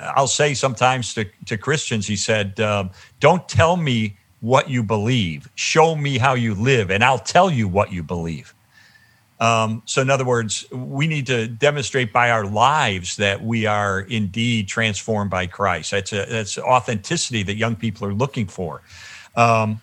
[0.00, 5.48] I'll say sometimes to, to Christians, he said, um, Don't tell me what you believe,
[5.56, 8.54] show me how you live, and I'll tell you what you believe.
[9.40, 14.00] Um, so, in other words, we need to demonstrate by our lives that we are
[14.00, 15.92] indeed transformed by Christ.
[15.92, 18.82] That's a, that's authenticity that young people are looking for.
[19.36, 19.80] Um,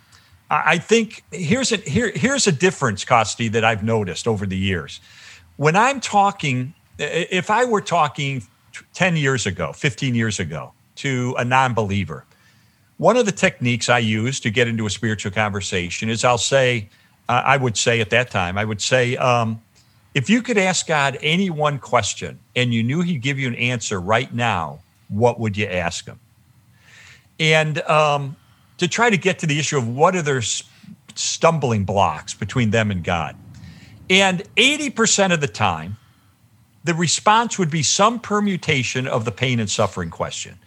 [0.49, 4.99] I think here's a here, here's a difference, Costi, that I've noticed over the years.
[5.58, 8.43] When I'm talking, if I were talking
[8.93, 12.25] 10 years ago, 15 years ago to a non believer.
[12.97, 16.89] One of the techniques I use to get into a spiritual conversation is I'll say,
[17.27, 19.61] uh, I would say at that time, I would say, um,
[20.13, 23.55] if you could ask God any one question and you knew He'd give you an
[23.55, 26.19] answer right now, what would you ask Him?
[27.38, 28.38] And um,
[28.77, 30.41] to try to get to the issue of what are their
[31.15, 33.35] stumbling blocks between them and God.
[34.09, 35.97] And 80% of the time,
[36.86, 40.58] the response would be some permutation of the pain and suffering question.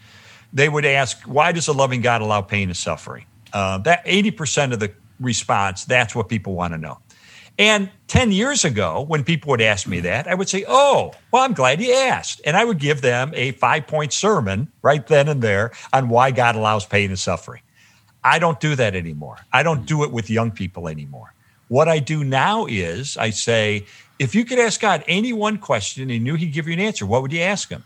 [0.53, 3.25] They would ask, why does a loving God allow pain and suffering?
[3.53, 6.99] Uh, that 80% of the response, that's what people want to know.
[7.57, 11.43] And 10 years ago, when people would ask me that, I would say, Oh, well,
[11.43, 12.41] I'm glad you asked.
[12.45, 16.31] And I would give them a five point sermon right then and there on why
[16.31, 17.63] God allows pain and suffering.
[18.23, 19.39] I don't do that anymore.
[19.53, 21.35] I don't do it with young people anymore.
[21.69, 23.87] What I do now is I say,
[24.19, 26.81] if you could ask God any one question and he knew he'd give you an
[26.81, 27.85] answer, what would you ask him?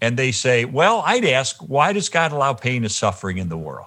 [0.00, 3.56] And they say, Well, I'd ask, why does God allow pain and suffering in the
[3.56, 3.86] world?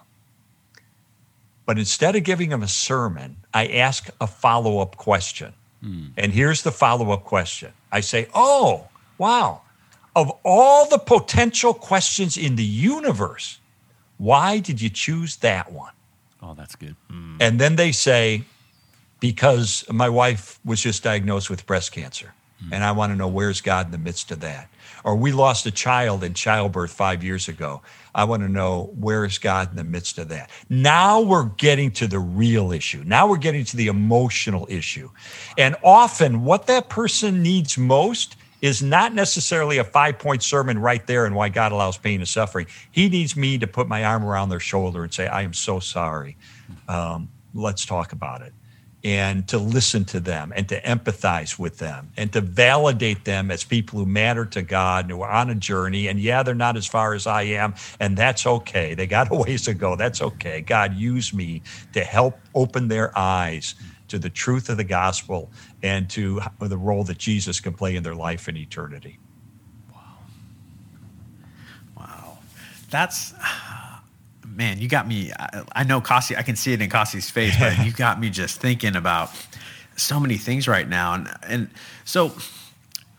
[1.65, 5.53] But instead of giving him a sermon, I ask a follow up question.
[5.81, 6.07] Hmm.
[6.17, 9.61] And here's the follow up question I say, Oh, wow.
[10.15, 13.59] Of all the potential questions in the universe,
[14.17, 15.91] why did you choose that one?
[16.41, 16.95] Oh, that's good.
[17.09, 17.35] Hmm.
[17.41, 18.45] And then they say,
[19.25, 22.31] because my wife was just diagnosed with breast cancer.
[22.61, 22.75] Mm-hmm.
[22.75, 24.69] And I want to know where's God in the midst of that?
[25.03, 27.81] Or we lost a child in childbirth five years ago.
[28.13, 30.51] I want to know where is God in the midst of that?
[30.69, 33.03] Now we're getting to the real issue.
[33.03, 35.09] Now we're getting to the emotional issue.
[35.57, 41.05] And often what that person needs most is not necessarily a five point sermon right
[41.07, 42.67] there and why God allows pain and suffering.
[42.91, 45.79] He needs me to put my arm around their shoulder and say, I am so
[45.79, 46.37] sorry.
[46.87, 48.53] Um, let's talk about it
[49.05, 53.63] and to listen to them and to empathize with them and to validate them as
[53.63, 56.07] people who matter to God and who are on a journey.
[56.07, 58.95] And yeah, they're not as far as I am, and that's okay.
[58.95, 59.95] They got a ways to go.
[59.95, 60.61] That's okay.
[60.61, 61.61] God, use me
[61.93, 63.75] to help open their eyes
[64.07, 65.51] to the truth of the gospel
[65.83, 69.19] and to the role that Jesus can play in their life in eternity.
[69.93, 70.17] Wow.
[71.95, 72.37] Wow.
[72.89, 73.35] That's
[74.55, 75.31] man, you got me.
[75.37, 78.29] I, I know Costi, I can see it in Costi's face, but you got me
[78.29, 79.29] just thinking about
[79.95, 81.13] so many things right now.
[81.13, 81.69] And, and
[82.03, 82.33] so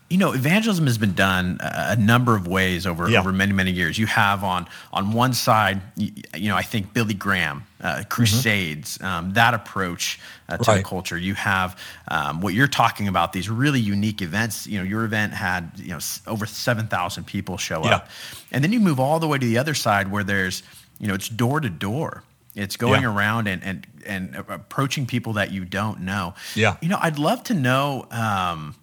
[0.09, 3.19] you know, evangelism has been done a number of ways over, yeah.
[3.19, 3.97] over many, many years.
[3.97, 8.03] You have on on one side, you, know, I think Billy Graham, uh.
[8.07, 9.05] Crusades, mm-hmm.
[9.05, 10.77] um, that approach uh, to right.
[10.77, 11.17] the culture.
[11.17, 14.65] You have um, what you're talking about; these really unique events.
[14.65, 17.97] You know, your event had you know over seven thousand people show yeah.
[17.97, 18.09] up,
[18.53, 20.63] and then you move all the way to the other side where there's
[20.99, 22.23] you know it's door to door.
[22.55, 23.13] It's going yeah.
[23.13, 26.33] around and, and and approaching people that you don't know.
[26.55, 26.77] Yeah.
[26.81, 28.07] You know, I'd love to know.
[28.09, 28.75] Um,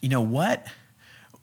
[0.00, 0.66] you know what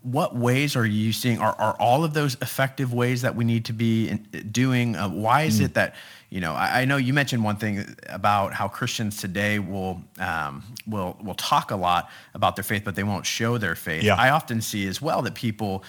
[0.05, 3.65] what ways are you seeing are, are all of those effective ways that we need
[3.65, 4.17] to be in,
[4.51, 5.65] doing uh, why is mm.
[5.65, 5.95] it that
[6.29, 10.63] you know I, I, know you mentioned one thing about how christians today will um,
[10.85, 14.15] will will talk a lot about their faith but they won't show their faith yeah.
[14.15, 15.83] i often see as well that people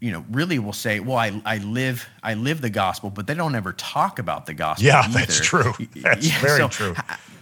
[0.00, 3.34] you know, really will say, "Well, I, I live I live the gospel," but they
[3.34, 4.86] don't ever talk about the gospel.
[4.86, 5.18] Yeah, either.
[5.18, 5.72] that's true.
[5.96, 6.94] That's yeah, very so true.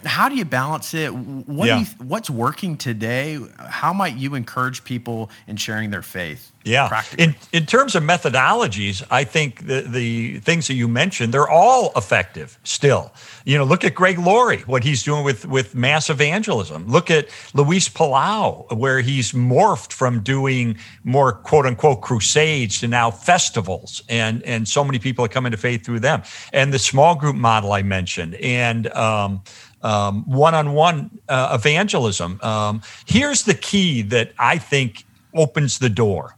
[0.05, 1.13] How do you balance it?
[1.13, 1.79] What yeah.
[1.79, 3.39] you, what's working today?
[3.57, 6.51] How might you encourage people in sharing their faith?
[6.63, 7.03] Yeah.
[7.17, 11.91] In in terms of methodologies, I think the the things that you mentioned, they're all
[11.95, 13.13] effective still.
[13.45, 16.87] You know, look at Greg Laurie, what he's doing with with mass evangelism.
[16.87, 22.01] Look at Luis Palau, where he's morphed from doing more quote unquote
[22.47, 26.21] crusades to now festivals, and and so many people are coming to faith through them.
[26.53, 29.41] And the small group model I mentioned, and um,
[29.81, 32.39] um, one-on-one uh, evangelism.
[32.41, 36.35] Um, here's the key that I think opens the door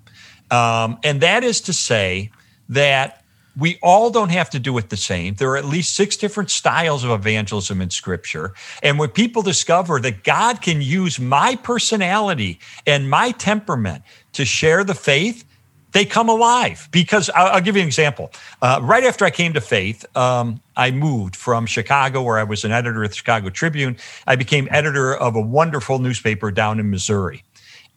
[0.52, 2.32] um, and that is to say
[2.70, 3.24] that
[3.58, 5.36] we all don't have to do it the same.
[5.36, 8.54] There are at least six different styles of evangelism in scripture.
[8.82, 14.84] And when people discover that God can use my personality and my temperament to share
[14.84, 15.44] the faith,
[15.92, 16.88] they come alive.
[16.92, 18.32] Because I'll, I'll give you an example.
[18.62, 22.64] Uh, right after I came to faith, um, I moved from Chicago, where I was
[22.64, 23.98] an editor at the Chicago Tribune.
[24.28, 27.44] I became editor of a wonderful newspaper down in Missouri.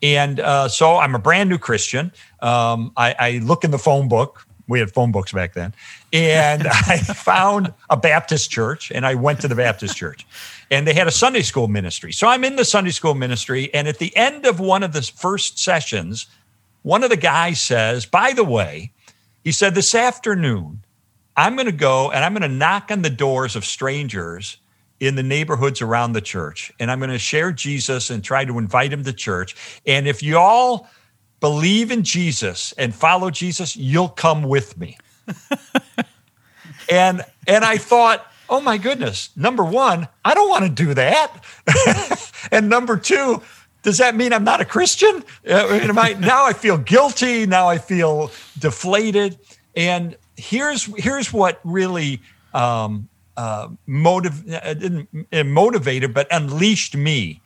[0.02, 2.12] And uh, so I'm a brand new Christian.
[2.40, 4.46] Um, I, I look in the phone book.
[4.68, 5.74] We had phone books back then.
[6.12, 10.26] And I found a Baptist church and I went to the Baptist church.
[10.70, 12.12] And they had a Sunday school ministry.
[12.12, 13.72] So I'm in the Sunday school ministry.
[13.74, 16.26] And at the end of one of the first sessions,
[16.82, 18.92] one of the guys says, By the way,
[19.44, 20.84] he said, This afternoon,
[21.36, 24.58] I'm going to go and I'm going to knock on the doors of strangers
[25.00, 26.72] in the neighborhoods around the church.
[26.78, 29.80] And I'm going to share Jesus and try to invite him to church.
[29.86, 30.88] And if you all
[31.40, 34.98] believe in Jesus and follow Jesus, you'll come with me.
[36.90, 42.32] and and I thought, oh my goodness, number one, I don't want to do that.
[42.52, 43.42] and number two,
[43.82, 45.24] does that mean I'm not a Christian?
[45.48, 47.46] Uh, I, now I feel guilty.
[47.46, 49.38] Now I feel deflated.
[49.76, 52.20] And here's here's what really
[52.54, 55.08] um, uh, motive, uh, didn't
[55.46, 57.41] motivated, but unleashed me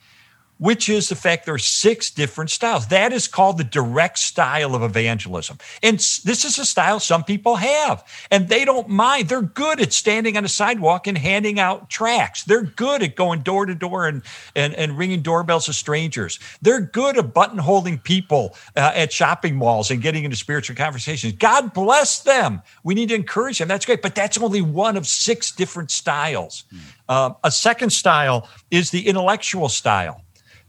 [0.57, 2.87] which is the fact there are six different styles.
[2.87, 5.57] That is called the direct style of evangelism.
[5.83, 9.29] And this is a style some people have, and they don't mind.
[9.29, 12.43] They're good at standing on a sidewalk and handing out tracts.
[12.43, 14.21] They're good at going door to door and,
[14.55, 16.39] and, and ringing doorbells of strangers.
[16.61, 21.33] They're good at button holding people uh, at shopping malls and getting into spiritual conversations.
[21.33, 22.61] God bless them.
[22.83, 23.67] We need to encourage them.
[23.67, 24.01] That's great.
[24.01, 26.63] But that's only one of six different styles.
[26.73, 26.79] Mm.
[27.09, 30.21] Uh, a second style is the intellectual style.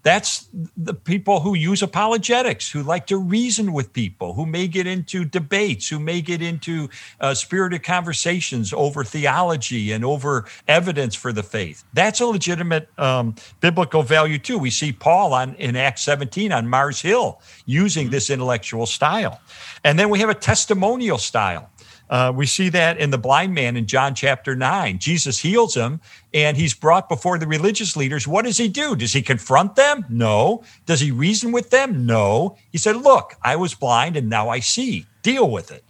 [0.03, 4.87] That's the people who use apologetics, who like to reason with people, who may get
[4.87, 6.89] into debates, who may get into
[7.21, 11.85] uh, spirited conversations over theology and over evidence for the faith.
[11.93, 14.59] That's a legitimate um, biblical value too.
[14.59, 19.41] We see Paul on in Acts 17 on Mars Hill using this intellectual style.
[19.85, 21.71] And then we have a testimonial style.
[22.11, 24.99] Uh, we see that in the blind man in John chapter 9.
[24.99, 26.01] Jesus heals him
[26.33, 28.27] and he's brought before the religious leaders.
[28.27, 28.97] What does he do?
[28.97, 30.05] Does he confront them?
[30.09, 30.65] No.
[30.87, 32.07] Does he reason with them?
[32.07, 32.57] No.
[32.73, 35.07] He said, Look, I was blind and now I see.
[35.23, 35.85] Deal with it.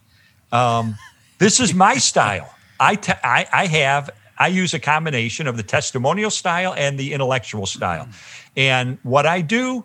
[0.50, 0.96] Um,
[1.38, 2.52] this is my style.
[2.80, 7.12] I, te- I, I have, I use a combination of the testimonial style and the
[7.12, 8.08] intellectual style.
[8.56, 9.84] And what I do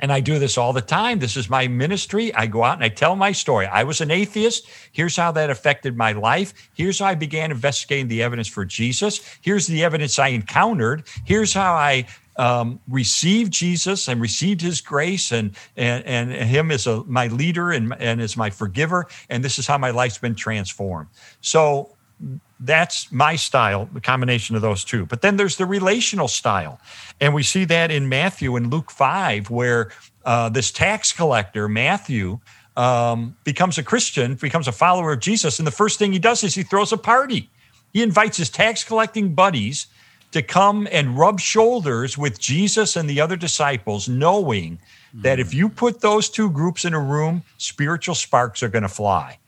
[0.00, 1.20] and I do this all the time.
[1.20, 2.34] This is my ministry.
[2.34, 3.66] I go out and I tell my story.
[3.66, 4.68] I was an atheist.
[4.92, 6.52] Here's how that affected my life.
[6.74, 9.20] Here's how I began investigating the evidence for Jesus.
[9.40, 11.04] Here's the evidence I encountered.
[11.24, 16.86] Here's how I um, received Jesus and received His grace and and and Him as
[16.86, 19.06] a, my leader and and as my forgiver.
[19.30, 21.08] And this is how my life's been transformed.
[21.40, 21.93] So
[22.60, 25.06] that's my style, the combination of those two.
[25.06, 26.80] But then there's the relational style.
[27.20, 29.90] And we see that in Matthew and Luke 5, where
[30.24, 32.40] uh, this tax collector, Matthew,
[32.76, 35.58] um, becomes a Christian, becomes a follower of Jesus.
[35.58, 37.50] And the first thing he does is he throws a party.
[37.92, 39.86] He invites his tax collecting buddies
[40.32, 44.80] to come and rub shoulders with Jesus and the other disciples, knowing
[45.14, 48.88] that if you put those two groups in a room, spiritual sparks are going to
[48.88, 49.38] fly.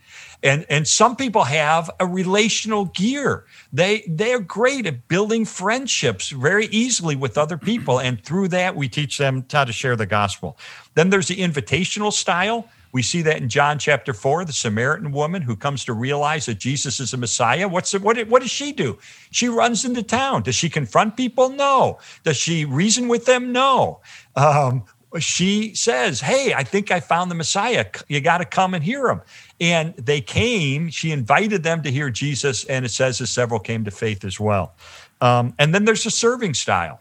[0.46, 3.44] And, and some people have a relational gear.
[3.72, 7.98] They they're great at building friendships very easily with other people.
[7.98, 10.56] And through that, we teach them how to share the gospel.
[10.94, 12.68] Then there's the invitational style.
[12.92, 16.58] We see that in John chapter four, the Samaritan woman who comes to realize that
[16.58, 17.68] Jesus is the Messiah.
[17.68, 18.98] What's the, what, what does she do?
[19.32, 20.44] She runs into town.
[20.44, 21.50] Does she confront people?
[21.50, 21.98] No.
[22.22, 23.52] Does she reason with them?
[23.52, 24.00] No.
[24.36, 24.84] Um,
[25.18, 27.86] she says, Hey, I think I found the Messiah.
[28.08, 29.20] You got to come and hear him.
[29.60, 30.90] And they came.
[30.90, 32.64] She invited them to hear Jesus.
[32.64, 34.74] And it says that several came to faith as well.
[35.20, 37.00] Um, and then there's a serving style.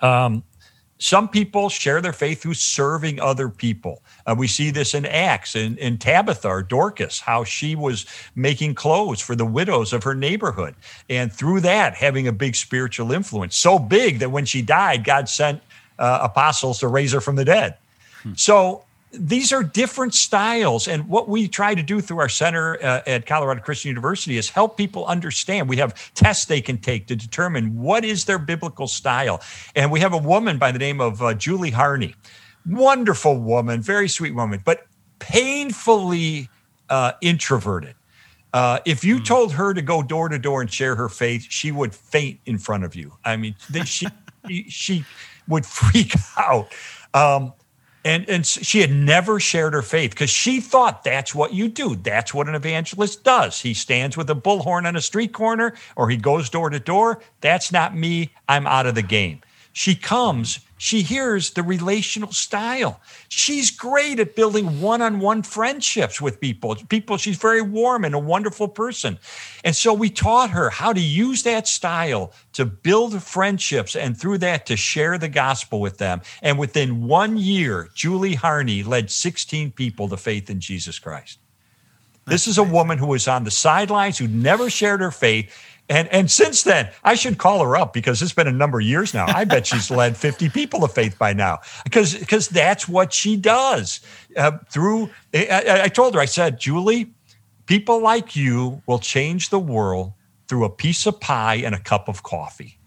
[0.00, 0.42] Um,
[0.98, 4.02] some people share their faith through serving other people.
[4.26, 8.74] Uh, we see this in Acts in, in Tabitha or Dorcas, how she was making
[8.74, 10.74] clothes for the widows of her neighborhood.
[11.08, 13.56] And through that, having a big spiritual influence.
[13.56, 15.62] So big that when she died, God sent
[15.98, 17.76] uh, apostles to raise her from the dead.
[18.22, 18.32] Hmm.
[18.34, 20.86] So these are different styles.
[20.86, 24.50] And what we try to do through our center uh, at Colorado Christian University is
[24.50, 25.68] help people understand.
[25.68, 29.40] We have tests they can take to determine what is their biblical style.
[29.74, 32.14] And we have a woman by the name of uh, Julie Harney,
[32.66, 34.86] wonderful woman, very sweet woman, but
[35.20, 36.50] painfully
[36.90, 37.94] uh, introverted.
[38.52, 39.24] Uh, if you mm.
[39.26, 42.58] told her to go door to door and share her faith, she would faint in
[42.58, 43.12] front of you.
[43.24, 44.06] I mean, she
[44.68, 45.04] she
[45.48, 46.72] would freak out.
[47.14, 47.52] Um,
[48.04, 51.96] and, and she had never shared her faith because she thought that's what you do.
[51.96, 53.60] That's what an evangelist does.
[53.60, 57.20] He stands with a bullhorn on a street corner or he goes door to door.
[57.40, 58.32] That's not me.
[58.48, 59.40] I'm out of the game.
[59.72, 63.00] She comes she hears the relational style.
[63.28, 66.76] She's great at building one on one friendships with people.
[66.88, 69.18] People, she's very warm and a wonderful person.
[69.64, 74.38] And so we taught her how to use that style to build friendships and through
[74.38, 76.22] that to share the gospel with them.
[76.42, 81.40] And within one year, Julie Harney led 16 people to faith in Jesus Christ.
[82.24, 85.50] This is a woman who was on the sidelines, who never shared her faith,
[85.88, 88.86] and and since then, I should call her up because it's been a number of
[88.86, 89.26] years now.
[89.26, 93.36] I bet she's led 50 people to faith by now because because that's what she
[93.36, 94.00] does.
[94.36, 97.12] Uh, through I, I told her, I said, Julie,
[97.66, 100.12] people like you will change the world
[100.48, 102.78] through a piece of pie and a cup of coffee.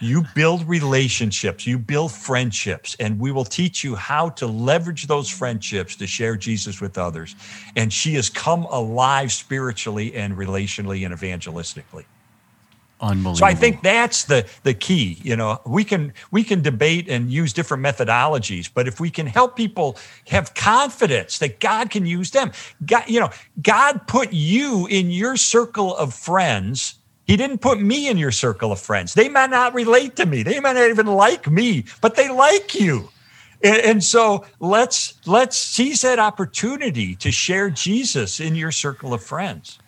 [0.00, 5.30] You build relationships, you build friendships, and we will teach you how to leverage those
[5.30, 7.36] friendships to share Jesus with others.
[7.76, 12.04] And she has come alive spiritually and relationally and evangelistically.
[13.04, 13.36] Unbelievable.
[13.36, 15.18] So I think that's the the key.
[15.22, 19.26] You know, we can we can debate and use different methodologies, but if we can
[19.26, 19.98] help people
[20.28, 22.50] have confidence that God can use them,
[22.86, 23.28] God, you know,
[23.62, 26.94] God put you in your circle of friends.
[27.26, 29.12] He didn't put me in your circle of friends.
[29.12, 30.42] They might not relate to me.
[30.42, 33.10] They might not even like me, but they like you.
[33.62, 39.22] And, and so let's let's seize that opportunity to share Jesus in your circle of
[39.22, 39.78] friends.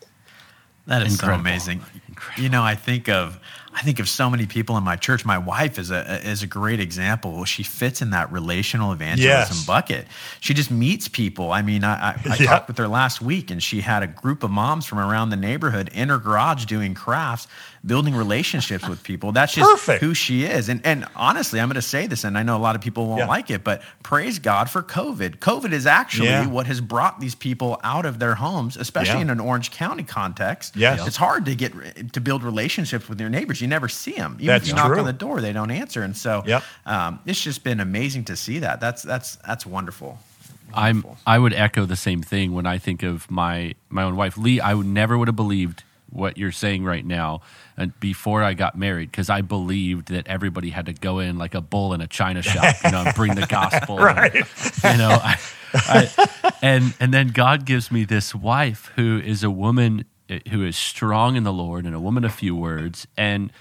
[0.87, 1.39] That is Incredible.
[1.39, 1.81] so amazing.
[2.17, 2.43] Incredible.
[2.43, 3.39] You know, I think of
[3.75, 5.27] I think of so many people in my church.
[5.27, 7.45] My wife is a is a great example.
[7.45, 9.67] She fits in that relational evangelism yes.
[9.67, 10.07] bucket.
[10.41, 11.53] She just meets people.
[11.53, 14.43] I mean, I, I, I talked with her last week, and she had a group
[14.43, 17.49] of moms from around the neighborhood in her garage doing crafts
[17.87, 19.33] building relationships with people.
[19.33, 20.03] That's just Perfect.
[20.03, 20.69] who she is.
[20.69, 23.07] And and honestly, I'm going to say this, and I know a lot of people
[23.07, 23.27] won't yeah.
[23.27, 25.39] like it, but praise God for COVID.
[25.39, 26.47] COVID is actually yeah.
[26.47, 29.23] what has brought these people out of their homes, especially yeah.
[29.23, 30.77] in an Orange County context.
[30.77, 31.07] Yes.
[31.07, 33.61] it's hard to get to build relationships with your neighbors.
[33.61, 34.35] You never see them.
[34.35, 34.99] Even that's if you knock true.
[34.99, 36.03] on the door, they don't answer.
[36.03, 36.63] And so, yep.
[36.85, 38.81] um, it's just been amazing to see that.
[38.81, 40.19] That's that's that's wonderful.
[40.75, 44.37] I'm I would echo the same thing when I think of my my own wife
[44.37, 44.61] Lee.
[44.61, 47.41] I would never would have believed what you're saying right now
[47.77, 51.55] and before I got married because I believed that everybody had to go in like
[51.55, 53.99] a bull in a china shop, you know, and bring the gospel.
[53.99, 54.35] right.
[54.83, 55.37] And, you know, I,
[55.75, 60.65] I, and and then God gives me this wife who is a woman eh, who
[60.65, 63.53] is strong in the Lord and a woman of few words, and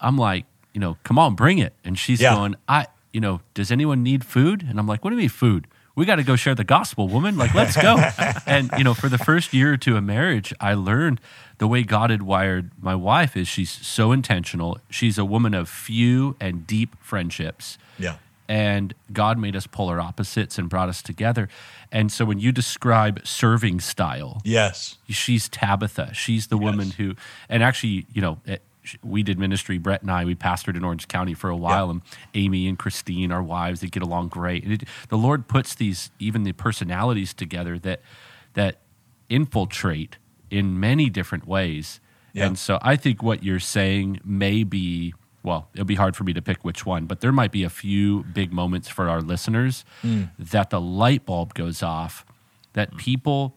[0.00, 1.74] I'm like, you know, come on, bring it.
[1.84, 2.34] And she's yeah.
[2.34, 4.64] going, I, you know, does anyone need food?
[4.68, 5.66] And I'm like, what do you mean food?
[5.98, 7.36] we got to go share the gospel, woman.
[7.36, 7.96] Like, let's go.
[8.46, 11.20] and, you know, for the first year or two of marriage, I learned
[11.58, 14.78] the way God had wired my wife is she's so intentional.
[14.90, 17.78] She's a woman of few and deep friendships.
[17.98, 18.16] Yeah.
[18.48, 21.48] And God made us polar opposites and brought us together.
[21.92, 26.14] And so when you describe serving style, yes, she's Tabitha.
[26.14, 26.64] She's the yes.
[26.64, 27.14] woman who,
[27.50, 28.56] and actually, you know, eh,
[29.02, 29.76] we did ministry.
[29.76, 31.90] Brett and I, we pastored in Orange County for a while, yeah.
[31.90, 32.02] and
[32.32, 34.64] Amy and Christine, our wives, they get along great.
[34.64, 38.00] And it, the Lord puts these, even the personalities together that
[38.54, 38.76] that
[39.28, 40.16] infiltrate
[40.50, 42.00] in many different ways.
[42.32, 42.46] Yeah.
[42.46, 46.32] And so I think what you're saying may be well, it'll be hard for me
[46.32, 49.84] to pick which one, but there might be a few big moments for our listeners
[50.02, 50.30] mm.
[50.38, 52.26] that the light bulb goes off,
[52.72, 53.54] that people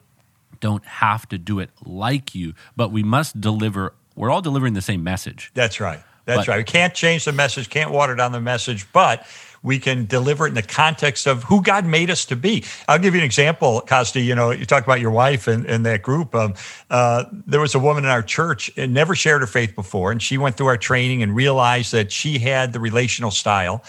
[0.59, 3.93] don't have to do it like you, but we must deliver.
[4.15, 5.51] We're all delivering the same message.
[5.53, 6.01] That's right.
[6.26, 6.57] That's but, right.
[6.57, 9.26] We can't change the message, can't water down the message, but
[9.63, 12.63] we can deliver it in the context of who God made us to be.
[12.88, 14.22] I'll give you an example, Costi.
[14.22, 16.34] You know, you talked about your wife and, and that group.
[16.34, 16.55] Um,
[16.89, 20.22] uh, there was a woman in our church and never shared her faith before, and
[20.22, 23.84] she went through our training and realized that she had the relational style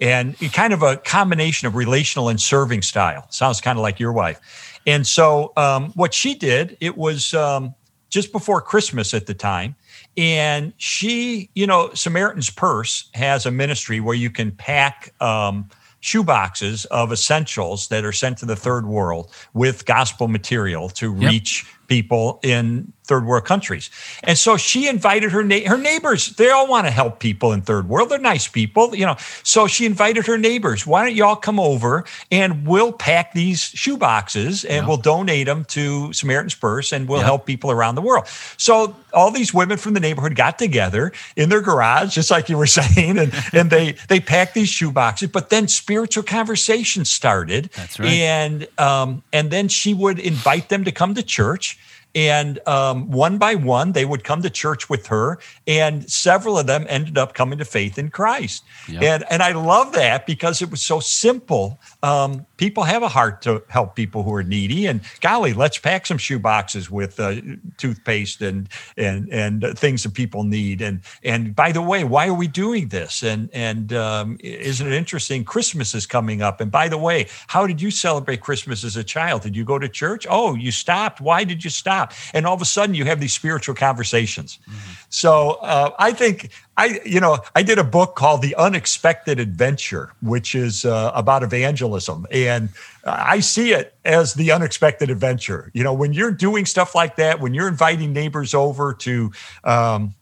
[0.00, 3.26] and kind of a combination of relational and serving style.
[3.30, 4.80] Sounds kind of like your wife.
[4.86, 7.74] And so, um, what she did, it was um,
[8.08, 9.74] just before Christmas at the time
[10.18, 15.68] and she, you know, Samaritan's Purse has a ministry where you can pack um,
[16.00, 21.14] shoe boxes of essentials that are sent to the third world with gospel material to
[21.14, 21.30] yep.
[21.30, 23.90] reach people in third world countries.
[24.22, 26.36] And so she invited her na- her neighbors.
[26.36, 28.10] They all want to help people in third world.
[28.10, 29.16] They're nice people, you know.
[29.42, 30.86] So she invited her neighbors.
[30.86, 35.64] Why don't y'all come over and we'll pack these shoe boxes and we'll donate them
[35.66, 38.26] to Samaritan's Purse and we'll help people around the world.
[38.58, 42.58] So all these women from the neighborhood got together in their garage, just like you
[42.58, 45.30] were saying, and and they they packed these shoe boxes.
[45.30, 47.70] But then spiritual conversations started.
[47.74, 48.10] That's right.
[48.10, 51.78] And um, and then she would invite them to come to church
[52.14, 56.66] and um, one by one, they would come to church with her, and several of
[56.66, 58.64] them ended up coming to faith in Christ.
[58.88, 59.02] Yep.
[59.02, 61.78] And and I love that because it was so simple.
[62.02, 66.06] Um, people have a heart to help people who are needy, and golly, let's pack
[66.06, 67.36] some shoe boxes with uh,
[67.76, 70.80] toothpaste and and and things that people need.
[70.80, 73.22] And and by the way, why are we doing this?
[73.22, 75.44] And and um, isn't it interesting?
[75.44, 79.04] Christmas is coming up, and by the way, how did you celebrate Christmas as a
[79.04, 79.42] child?
[79.42, 80.26] Did you go to church?
[80.30, 81.20] Oh, you stopped.
[81.20, 81.97] Why did you stop?
[82.06, 82.12] Stop.
[82.34, 84.58] And all of a sudden, you have these spiritual conversations.
[84.62, 84.92] Mm-hmm.
[85.10, 90.12] So uh, I think I, you know, I did a book called The Unexpected Adventure,
[90.22, 92.68] which is uh, about evangelism, and
[93.04, 95.70] I see it as the unexpected adventure.
[95.74, 99.32] You know, when you're doing stuff like that, when you're inviting neighbors over to.
[99.64, 100.14] Um,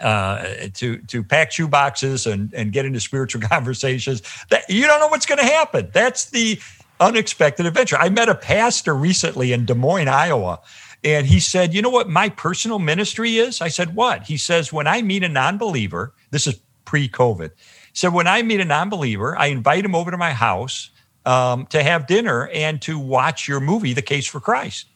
[0.00, 4.98] uh, to to pack shoe boxes and and get into spiritual conversations that you don't
[4.98, 5.90] know what's going to happen.
[5.92, 6.58] That's the
[7.00, 7.96] unexpected adventure.
[7.96, 10.60] I met a pastor recently in Des Moines, Iowa,
[11.02, 13.60] and he said, You know what my personal ministry is?
[13.60, 14.24] I said, What?
[14.24, 17.50] He says, When I meet a non believer, this is pre COVID,
[17.92, 20.90] said, When I meet a non believer, I invite him over to my house
[21.24, 24.86] um, to have dinner and to watch your movie, The Case for Christ.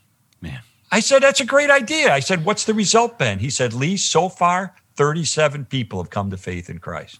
[0.41, 0.61] Man.
[0.93, 2.13] I said, That's a great idea.
[2.13, 3.39] I said, What's the result been?
[3.39, 7.19] He said, Lee, so far, 37 people have come to faith in Christ.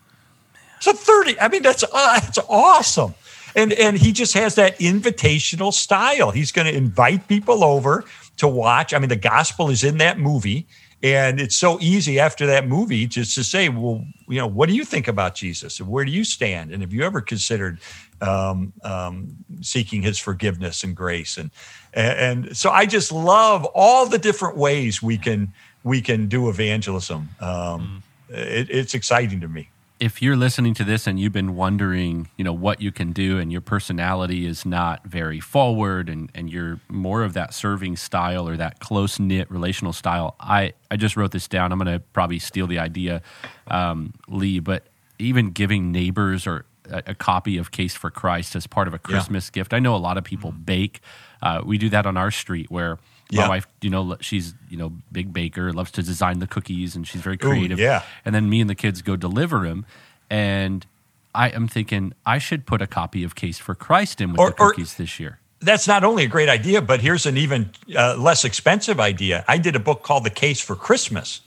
[0.81, 3.15] So 30, I mean, that's, uh, that's awesome.
[3.57, 6.31] And, and he just has that invitational style.
[6.31, 8.05] He's going to invite people over
[8.37, 8.93] to watch.
[8.93, 10.67] I mean, the gospel is in that movie.
[11.03, 14.75] And it's so easy after that movie just to say, well, you know, what do
[14.75, 15.79] you think about Jesus?
[15.79, 16.73] And where do you stand?
[16.73, 17.79] And have you ever considered
[18.23, 21.37] um, um, seeking his forgiveness and grace?
[21.37, 21.51] And,
[21.93, 27.29] and so I just love all the different ways we can we can do evangelism.
[27.39, 28.35] Um, mm.
[28.35, 29.69] it, it's exciting to me
[30.05, 33.39] if you're listening to this and you've been wondering, you know, what you can do
[33.39, 38.47] and your personality is not very forward and, and you're more of that serving style
[38.47, 41.73] or that close knit relational style, I, I just wrote this down.
[41.73, 43.23] I'm going to probably steal the idea,
[43.69, 44.89] um, Lee, but
[45.19, 48.99] even giving neighbors or a, a, copy of Case for Christ as part of a
[48.99, 49.63] Christmas yeah.
[49.63, 49.73] gift.
[49.73, 50.65] I know a lot of people mm-hmm.
[50.65, 51.01] bake.
[51.41, 52.99] Uh, we do that on our street where–
[53.33, 53.49] my yeah.
[53.49, 57.21] wife, you know, she's you know big baker, loves to design the cookies, and she's
[57.21, 57.79] very creative.
[57.79, 58.03] Ooh, yeah.
[58.25, 59.87] And then me and the kids go deliver them,
[60.31, 60.87] and
[61.35, 64.51] I am thinking I should put a copy of Case for Christ in with or,
[64.51, 65.41] the cookies this year.
[65.61, 69.45] That's not only a great idea, but here's an even uh, less expensive idea.
[69.49, 71.41] I did a book called The Case for Christmas,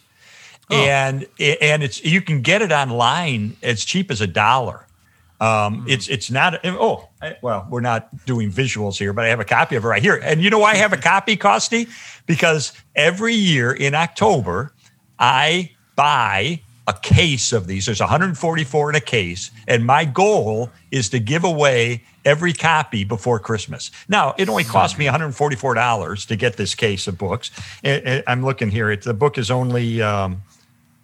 [0.71, 0.75] oh.
[0.75, 4.86] and and it's you can get it online as cheap as a dollar.
[5.39, 5.47] Um,
[5.79, 5.89] mm-hmm.
[5.89, 6.59] It's it's not.
[6.65, 7.09] Oh,
[7.41, 10.19] well, we're not doing visuals here, but I have a copy of it right here.
[10.23, 11.87] And you know why I have a copy, Costi?
[12.25, 14.73] Because every year in October,
[15.19, 17.85] I buy a case of these.
[17.85, 23.39] There's 144 in a case, and my goal is to give away every copy before
[23.39, 23.91] Christmas.
[24.07, 27.51] Now, it only cost me $144 to get this case of books.
[27.83, 28.89] I'm looking here.
[28.89, 30.41] It, the book is only um,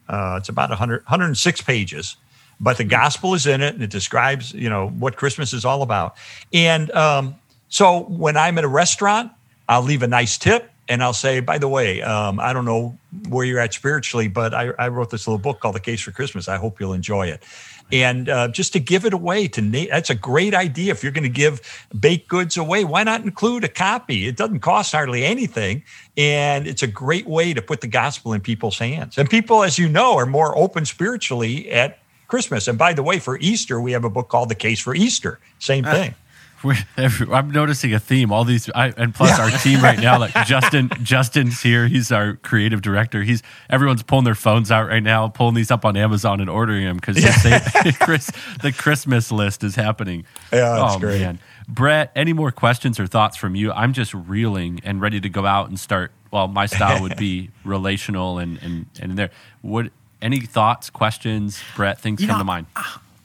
[0.07, 2.17] uh, it's about 100, 106 pages
[2.63, 5.81] but the gospel is in it and it describes you know what christmas is all
[5.81, 6.15] about
[6.53, 7.35] and um,
[7.69, 9.31] so when i'm at a restaurant
[9.67, 12.97] i'll leave a nice tip and i'll say by the way um, i don't know
[13.27, 16.11] where you're at spiritually but I, I, wrote this little book called the case for
[16.11, 17.43] christmas i hope you'll enjoy it
[17.91, 20.91] and uh, just to give it away to Nate, that's a great idea.
[20.91, 24.27] If you're going to give baked goods away, why not include a copy?
[24.27, 25.83] It doesn't cost hardly anything,
[26.17, 29.17] and it's a great way to put the gospel in people's hands.
[29.17, 31.99] And people, as you know, are more open spiritually at
[32.33, 32.67] Christmas.
[32.67, 35.39] And by the way, for Easter, we have a book called The Case for Easter.
[35.59, 36.15] Same uh, thing.
[37.31, 38.31] I'm noticing a theme.
[38.31, 39.43] All these, I, and plus yeah.
[39.43, 41.87] our team right now, like Justin, Justin's here.
[41.87, 43.21] He's our creative director.
[43.21, 46.85] He's everyone's pulling their phones out right now, pulling these up on Amazon and ordering
[46.85, 47.59] them because yeah.
[48.63, 50.25] the Christmas list is happening.
[50.51, 51.21] Yeah, that's oh, great.
[51.21, 51.39] Man.
[51.67, 53.71] Brett, any more questions or thoughts from you?
[53.71, 56.11] I'm just reeling and ready to go out and start.
[56.31, 59.29] Well, my style would be relational and and and there.
[59.61, 59.91] Would
[60.23, 61.99] any thoughts, questions, Brett?
[61.99, 62.65] Things you come know, to mind.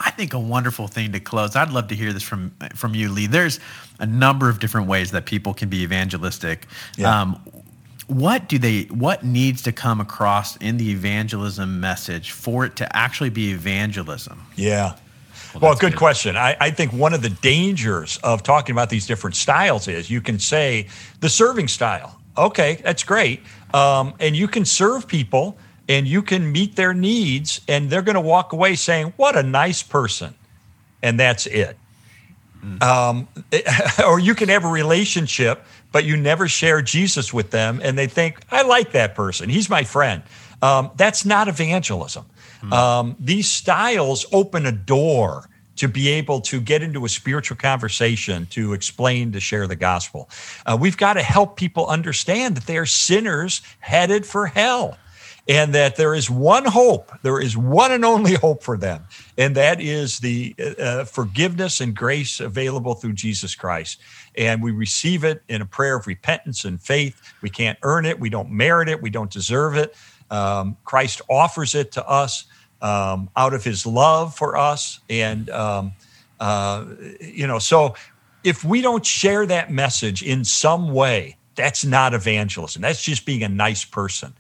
[0.01, 1.57] I think a wonderful thing to close.
[1.57, 3.27] I'd love to hear this from from you, Lee.
[3.27, 3.61] There's
[3.99, 6.67] a number of different ways that people can be evangelistic.
[6.97, 7.23] Yeah.
[7.23, 7.41] Um,
[8.09, 12.97] what do they what needs to come across in the evangelism message for it to
[12.97, 14.95] actually be evangelism yeah
[15.53, 18.89] well, well good, good, question I, I think one of the dangers of talking about
[18.89, 20.87] these different styles is you can say
[21.21, 23.43] the serving style okay that's great
[23.75, 25.59] um, and you can serve people
[25.89, 29.43] and you can meet their needs and they're going to walk away saying what a
[29.43, 30.35] nice person
[31.03, 31.77] and that's it
[32.63, 32.83] mm.
[32.83, 33.29] um,
[34.07, 38.07] or you can have a relationship but you never share jesus with them and they
[38.07, 40.23] think i like that person he's my friend
[40.61, 42.25] um, that's not evangelism
[42.61, 42.73] mm.
[42.73, 48.47] um, these styles open a door to be able to get into a spiritual conversation,
[48.47, 50.29] to explain, to share the gospel.
[50.67, 54.99] Uh, we've got to help people understand that they are sinners headed for hell
[55.49, 59.05] and that there is one hope, there is one and only hope for them,
[59.39, 64.01] and that is the uh, forgiveness and grace available through Jesus Christ.
[64.37, 67.21] And we receive it in a prayer of repentance and faith.
[67.41, 69.97] We can't earn it, we don't merit it, we don't deserve it.
[70.31, 72.45] Um, Christ offers it to us
[72.83, 75.01] um, out of his love for us.
[75.09, 75.93] And, um,
[76.39, 76.85] uh,
[77.21, 77.95] you know, so
[78.45, 82.83] if we don't share that message in some way, that's not evangelism.
[82.83, 84.35] That's just being a nice person.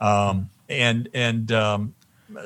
[0.00, 1.94] Um, and and um,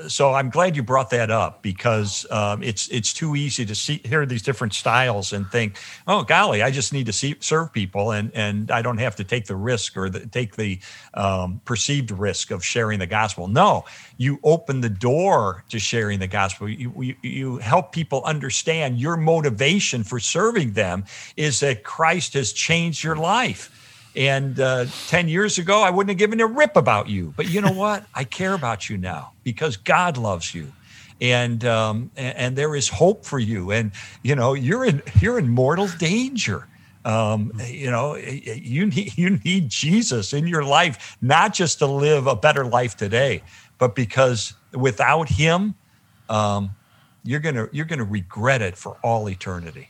[0.08, 4.00] so I'm glad you brought that up because um, it's it's too easy to see
[4.04, 5.76] hear these different styles and think,
[6.06, 9.24] oh golly, I just need to see, serve people and and I don't have to
[9.24, 10.80] take the risk or the, take the
[11.14, 13.48] um, perceived risk of sharing the gospel.
[13.48, 13.84] No,
[14.16, 16.68] you open the door to sharing the gospel.
[16.68, 21.04] You, you you help people understand your motivation for serving them
[21.36, 23.83] is that Christ has changed your life
[24.16, 27.34] and uh, 10 years ago, I wouldn't have given a rip about you.
[27.36, 28.04] But you know what?
[28.14, 30.72] I care about you now because God loves you.
[31.20, 33.70] And, um, and, and there is hope for you.
[33.70, 33.92] And
[34.22, 36.66] you know you're in you're in mortal danger.
[37.04, 42.26] Um, you know you need you need Jesus in your life, not just to live
[42.26, 43.42] a better life today,
[43.78, 45.74] but because without Him,
[46.28, 46.70] um,
[47.22, 49.88] you're gonna you're gonna regret it for all eternity.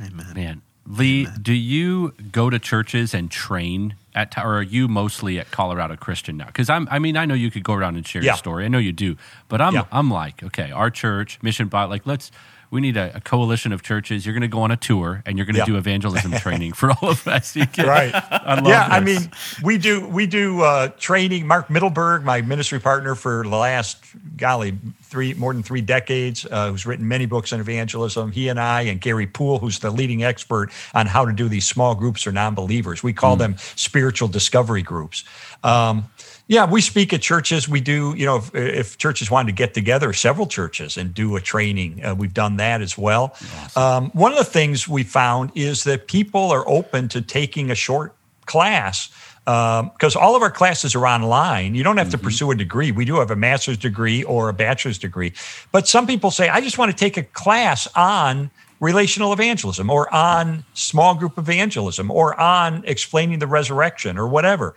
[0.00, 0.32] Amen.
[0.34, 5.50] Man, Lee, do you go to churches and train at, or are you mostly at
[5.50, 6.46] Colorado Christian now?
[6.46, 8.32] Because I'm, I mean, I know you could go around and share yeah.
[8.32, 8.64] your story.
[8.64, 9.16] I know you do,
[9.48, 9.84] but I'm, yeah.
[9.92, 12.30] I'm like, okay, our church, Mission Bot, like, let's,
[12.72, 14.24] we need a, a, coalition of churches.
[14.24, 15.66] You're going to go on a tour and you're going to yeah.
[15.66, 17.52] do evangelism training for all of us.
[17.52, 18.12] Can, right.
[18.14, 18.88] I yeah.
[18.88, 18.90] This.
[18.90, 19.30] I mean,
[19.62, 21.46] we do we do uh, training.
[21.46, 24.02] Mark Mittelberg, my ministry partner for the last
[24.38, 28.32] golly three more than three decades, uh, who's written many books on evangelism.
[28.32, 31.66] He and I and Gary Poole, who's the leading expert on how to do these
[31.66, 33.02] small groups or non-believers.
[33.02, 33.40] We call mm.
[33.40, 35.24] them spiritual discovery groups.
[35.62, 36.10] Um,
[36.52, 37.66] yeah, we speak at churches.
[37.66, 41.34] We do, you know, if, if, churches wanted to get together, several churches, and do
[41.36, 43.32] a training, uh, we've done that as well.
[43.32, 43.82] Awesome.
[43.82, 47.74] Um, one of the things we found is that people are open to taking a
[47.74, 49.08] short class
[49.46, 51.74] because um, all of our classes are online.
[51.74, 52.18] You don't have mm-hmm.
[52.18, 52.92] to pursue a degree.
[52.92, 55.32] We do have a master's degree or a bachelor's degree.
[55.72, 60.12] But some people say, I just want to take a class on relational evangelism or
[60.12, 64.74] on small group evangelism or on explaining the resurrection or whatever.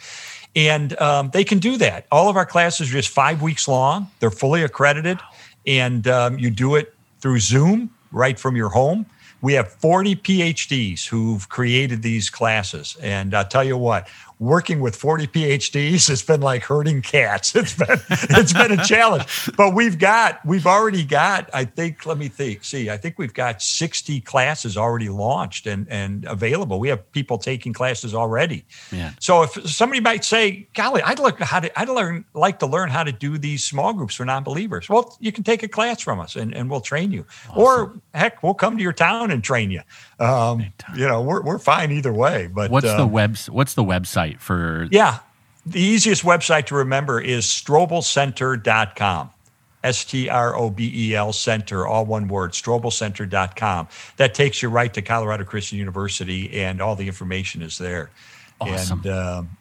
[0.55, 2.07] And um, they can do that.
[2.11, 5.19] All of our classes are just five weeks long, they're fully accredited,
[5.67, 9.05] and um, you do it through Zoom right from your home.
[9.41, 12.97] We have 40 PhDs who've created these classes.
[13.01, 14.07] And I'll tell you what,
[14.39, 17.53] working with 40 PhDs has been like herding cats.
[17.65, 19.49] It's been it's been a challenge.
[19.57, 23.33] But we've got we've already got I think let me think see I think we've
[23.33, 26.79] got 60 classes already launched and and available.
[26.79, 28.65] We have people taking classes already.
[28.91, 29.11] Yeah.
[29.19, 32.89] So if somebody might say, "Golly, I'd like how to I'd learn like to learn
[32.89, 36.19] how to do these small groups for non-believers." Well, you can take a class from
[36.19, 37.25] us and, and we'll train you.
[37.49, 37.61] Awesome.
[37.61, 39.81] Or heck, we'll come to your town and train you.
[40.19, 40.65] Um,
[40.95, 42.47] you know, we're we're fine either way.
[42.47, 44.87] But what's the um, web what's the website website for?
[44.91, 45.19] Yeah.
[45.65, 49.31] The easiest website to remember is strobelcenter.com.
[49.83, 53.87] S T R O B E L Center, all one word, strobelcenter.com.
[54.17, 58.09] That takes you right to Colorado Christian University, and all the information is there.
[58.59, 59.01] Awesome.
[59.05, 59.57] And, um,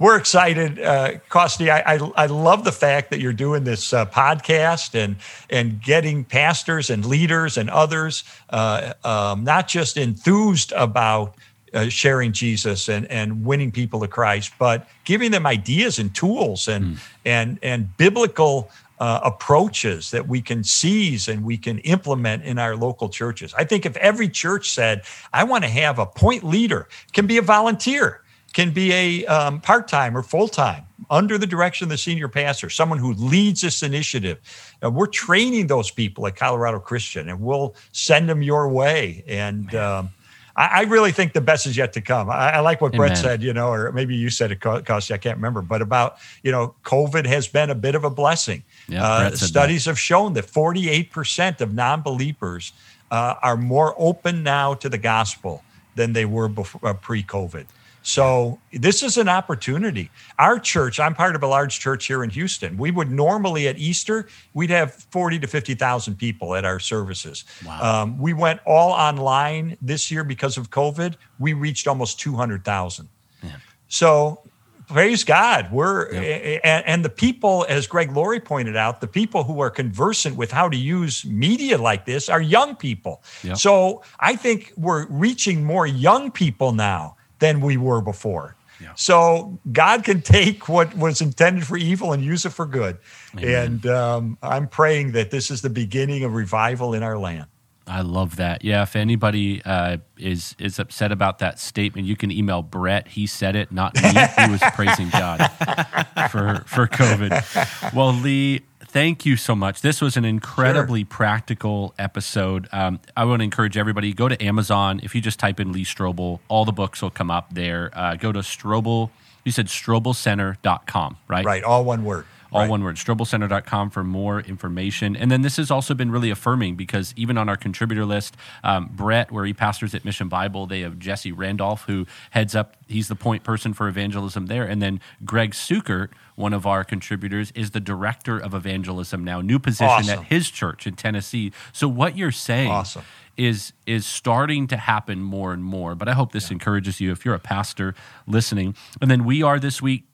[0.00, 1.70] we're excited, uh, Costi.
[1.70, 5.16] I, I, I love the fact that you're doing this uh, podcast and
[5.50, 11.34] and getting pastors and leaders and others uh, um, not just enthused about
[11.74, 16.68] uh, sharing Jesus and, and winning people to Christ, but giving them ideas and tools
[16.68, 16.98] and mm.
[17.24, 22.76] and and biblical uh, approaches that we can seize and we can implement in our
[22.76, 23.54] local churches.
[23.54, 25.02] I think if every church said,
[25.32, 29.60] "I want to have a point leader," can be a volunteer, can be a um,
[29.60, 33.60] part time or full time under the direction of the senior pastor, someone who leads
[33.60, 34.38] this initiative.
[34.82, 39.74] And we're training those people at Colorado Christian, and we'll send them your way and.
[39.74, 40.10] Um,
[40.58, 42.28] I, I really think the best is yet to come.
[42.28, 43.08] I, I like what Amen.
[43.08, 46.18] Brett said, you know, or maybe you said it, Costi, I can't remember, but about,
[46.42, 48.64] you know, COVID has been a bit of a blessing.
[48.88, 49.92] Yeah, uh, studies that.
[49.92, 52.72] have shown that 48% of non believers
[53.10, 55.62] uh, are more open now to the gospel
[55.94, 57.66] than they were before, uh, pre COVID.
[58.08, 60.10] So this is an opportunity.
[60.38, 62.78] Our church, I'm part of a large church here in Houston.
[62.78, 67.44] We would normally at Easter, we'd have 40 to 50,000 people at our services.
[67.66, 68.02] Wow.
[68.02, 71.16] Um, we went all online this year because of COVID.
[71.38, 73.10] We reached almost 200,000.
[73.42, 73.56] Yeah.
[73.88, 74.40] So
[74.88, 75.70] praise God.
[75.70, 76.60] We're yeah.
[76.64, 80.50] and, and, the people, as Greg Laurie pointed out, the people who are conversant with
[80.50, 83.22] how to use media like this are young people.
[83.54, 88.56] So I think we're reaching more young people now than we were before.
[88.80, 88.92] Yeah.
[88.94, 92.98] So God can take what was intended for evil and use it for good.
[93.36, 93.54] Amen.
[93.54, 97.46] And um, I'm praying that this is the beginning of revival in our land.
[97.88, 98.64] I love that.
[98.64, 103.08] Yeah, if anybody uh, is is upset about that statement, you can email Brett.
[103.08, 104.10] He said it, not me.
[104.10, 105.38] he was praising God
[106.30, 107.94] for for COVID.
[107.94, 109.80] Well, Lee, thank you so much.
[109.80, 111.08] This was an incredibly sure.
[111.08, 112.68] practical episode.
[112.72, 115.00] Um, I want to encourage everybody go to Amazon.
[115.02, 117.90] If you just type in Lee Strobel, all the books will come up there.
[117.92, 119.10] Uh, go to Strobel.
[119.44, 121.44] You said strobelcenter.com, right?
[121.44, 122.70] Right, all one word all right.
[122.70, 125.16] one word, strobelcenter.com for more information.
[125.16, 128.90] And then this has also been really affirming because even on our contributor list, um,
[128.92, 133.08] Brett, where he pastors at Mission Bible, they have Jesse Randolph, who heads up, he's
[133.08, 134.64] the point person for evangelism there.
[134.64, 139.58] And then Greg Sukert, one of our contributors, is the director of evangelism now, new
[139.58, 140.20] position awesome.
[140.20, 141.52] at his church in Tennessee.
[141.72, 143.02] So what you're saying awesome.
[143.36, 145.94] is is starting to happen more and more.
[145.94, 146.54] But I hope this yeah.
[146.54, 147.94] encourages you if you're a pastor
[148.26, 148.74] listening.
[149.00, 150.04] And then we are this week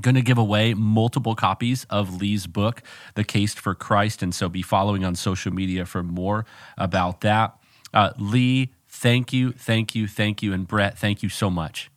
[0.00, 2.82] going to give away multiple copies of Lee's book,
[3.14, 4.22] The Case for Christ.
[4.22, 7.56] And so be following on social media for more about that.
[7.92, 10.52] Uh, Lee, thank you, thank you, thank you.
[10.52, 11.90] And Brett, thank you so much.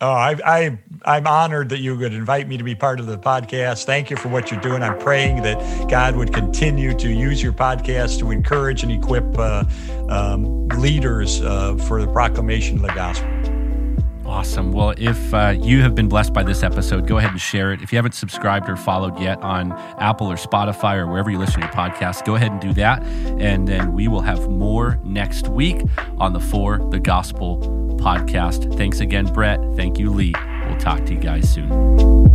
[0.00, 3.18] Oh, I, I, I'm honored that you would invite me to be part of the
[3.18, 3.84] podcast.
[3.84, 4.80] Thank you for what you're doing.
[4.80, 9.64] I'm praying that God would continue to use your podcast to encourage and equip uh,
[10.08, 13.57] um, leaders uh, for the proclamation of the gospel.
[14.28, 14.72] Awesome.
[14.72, 17.80] Well, if uh, you have been blessed by this episode, go ahead and share it.
[17.80, 21.60] If you haven't subscribed or followed yet on Apple or Spotify or wherever you listen
[21.62, 23.02] to your podcast, go ahead and do that.
[23.02, 25.82] And then we will have more next week
[26.18, 27.58] on the For the Gospel
[27.98, 28.76] podcast.
[28.76, 29.60] Thanks again, Brett.
[29.76, 30.34] Thank you, Lee.
[30.66, 32.27] We'll talk to you guys soon.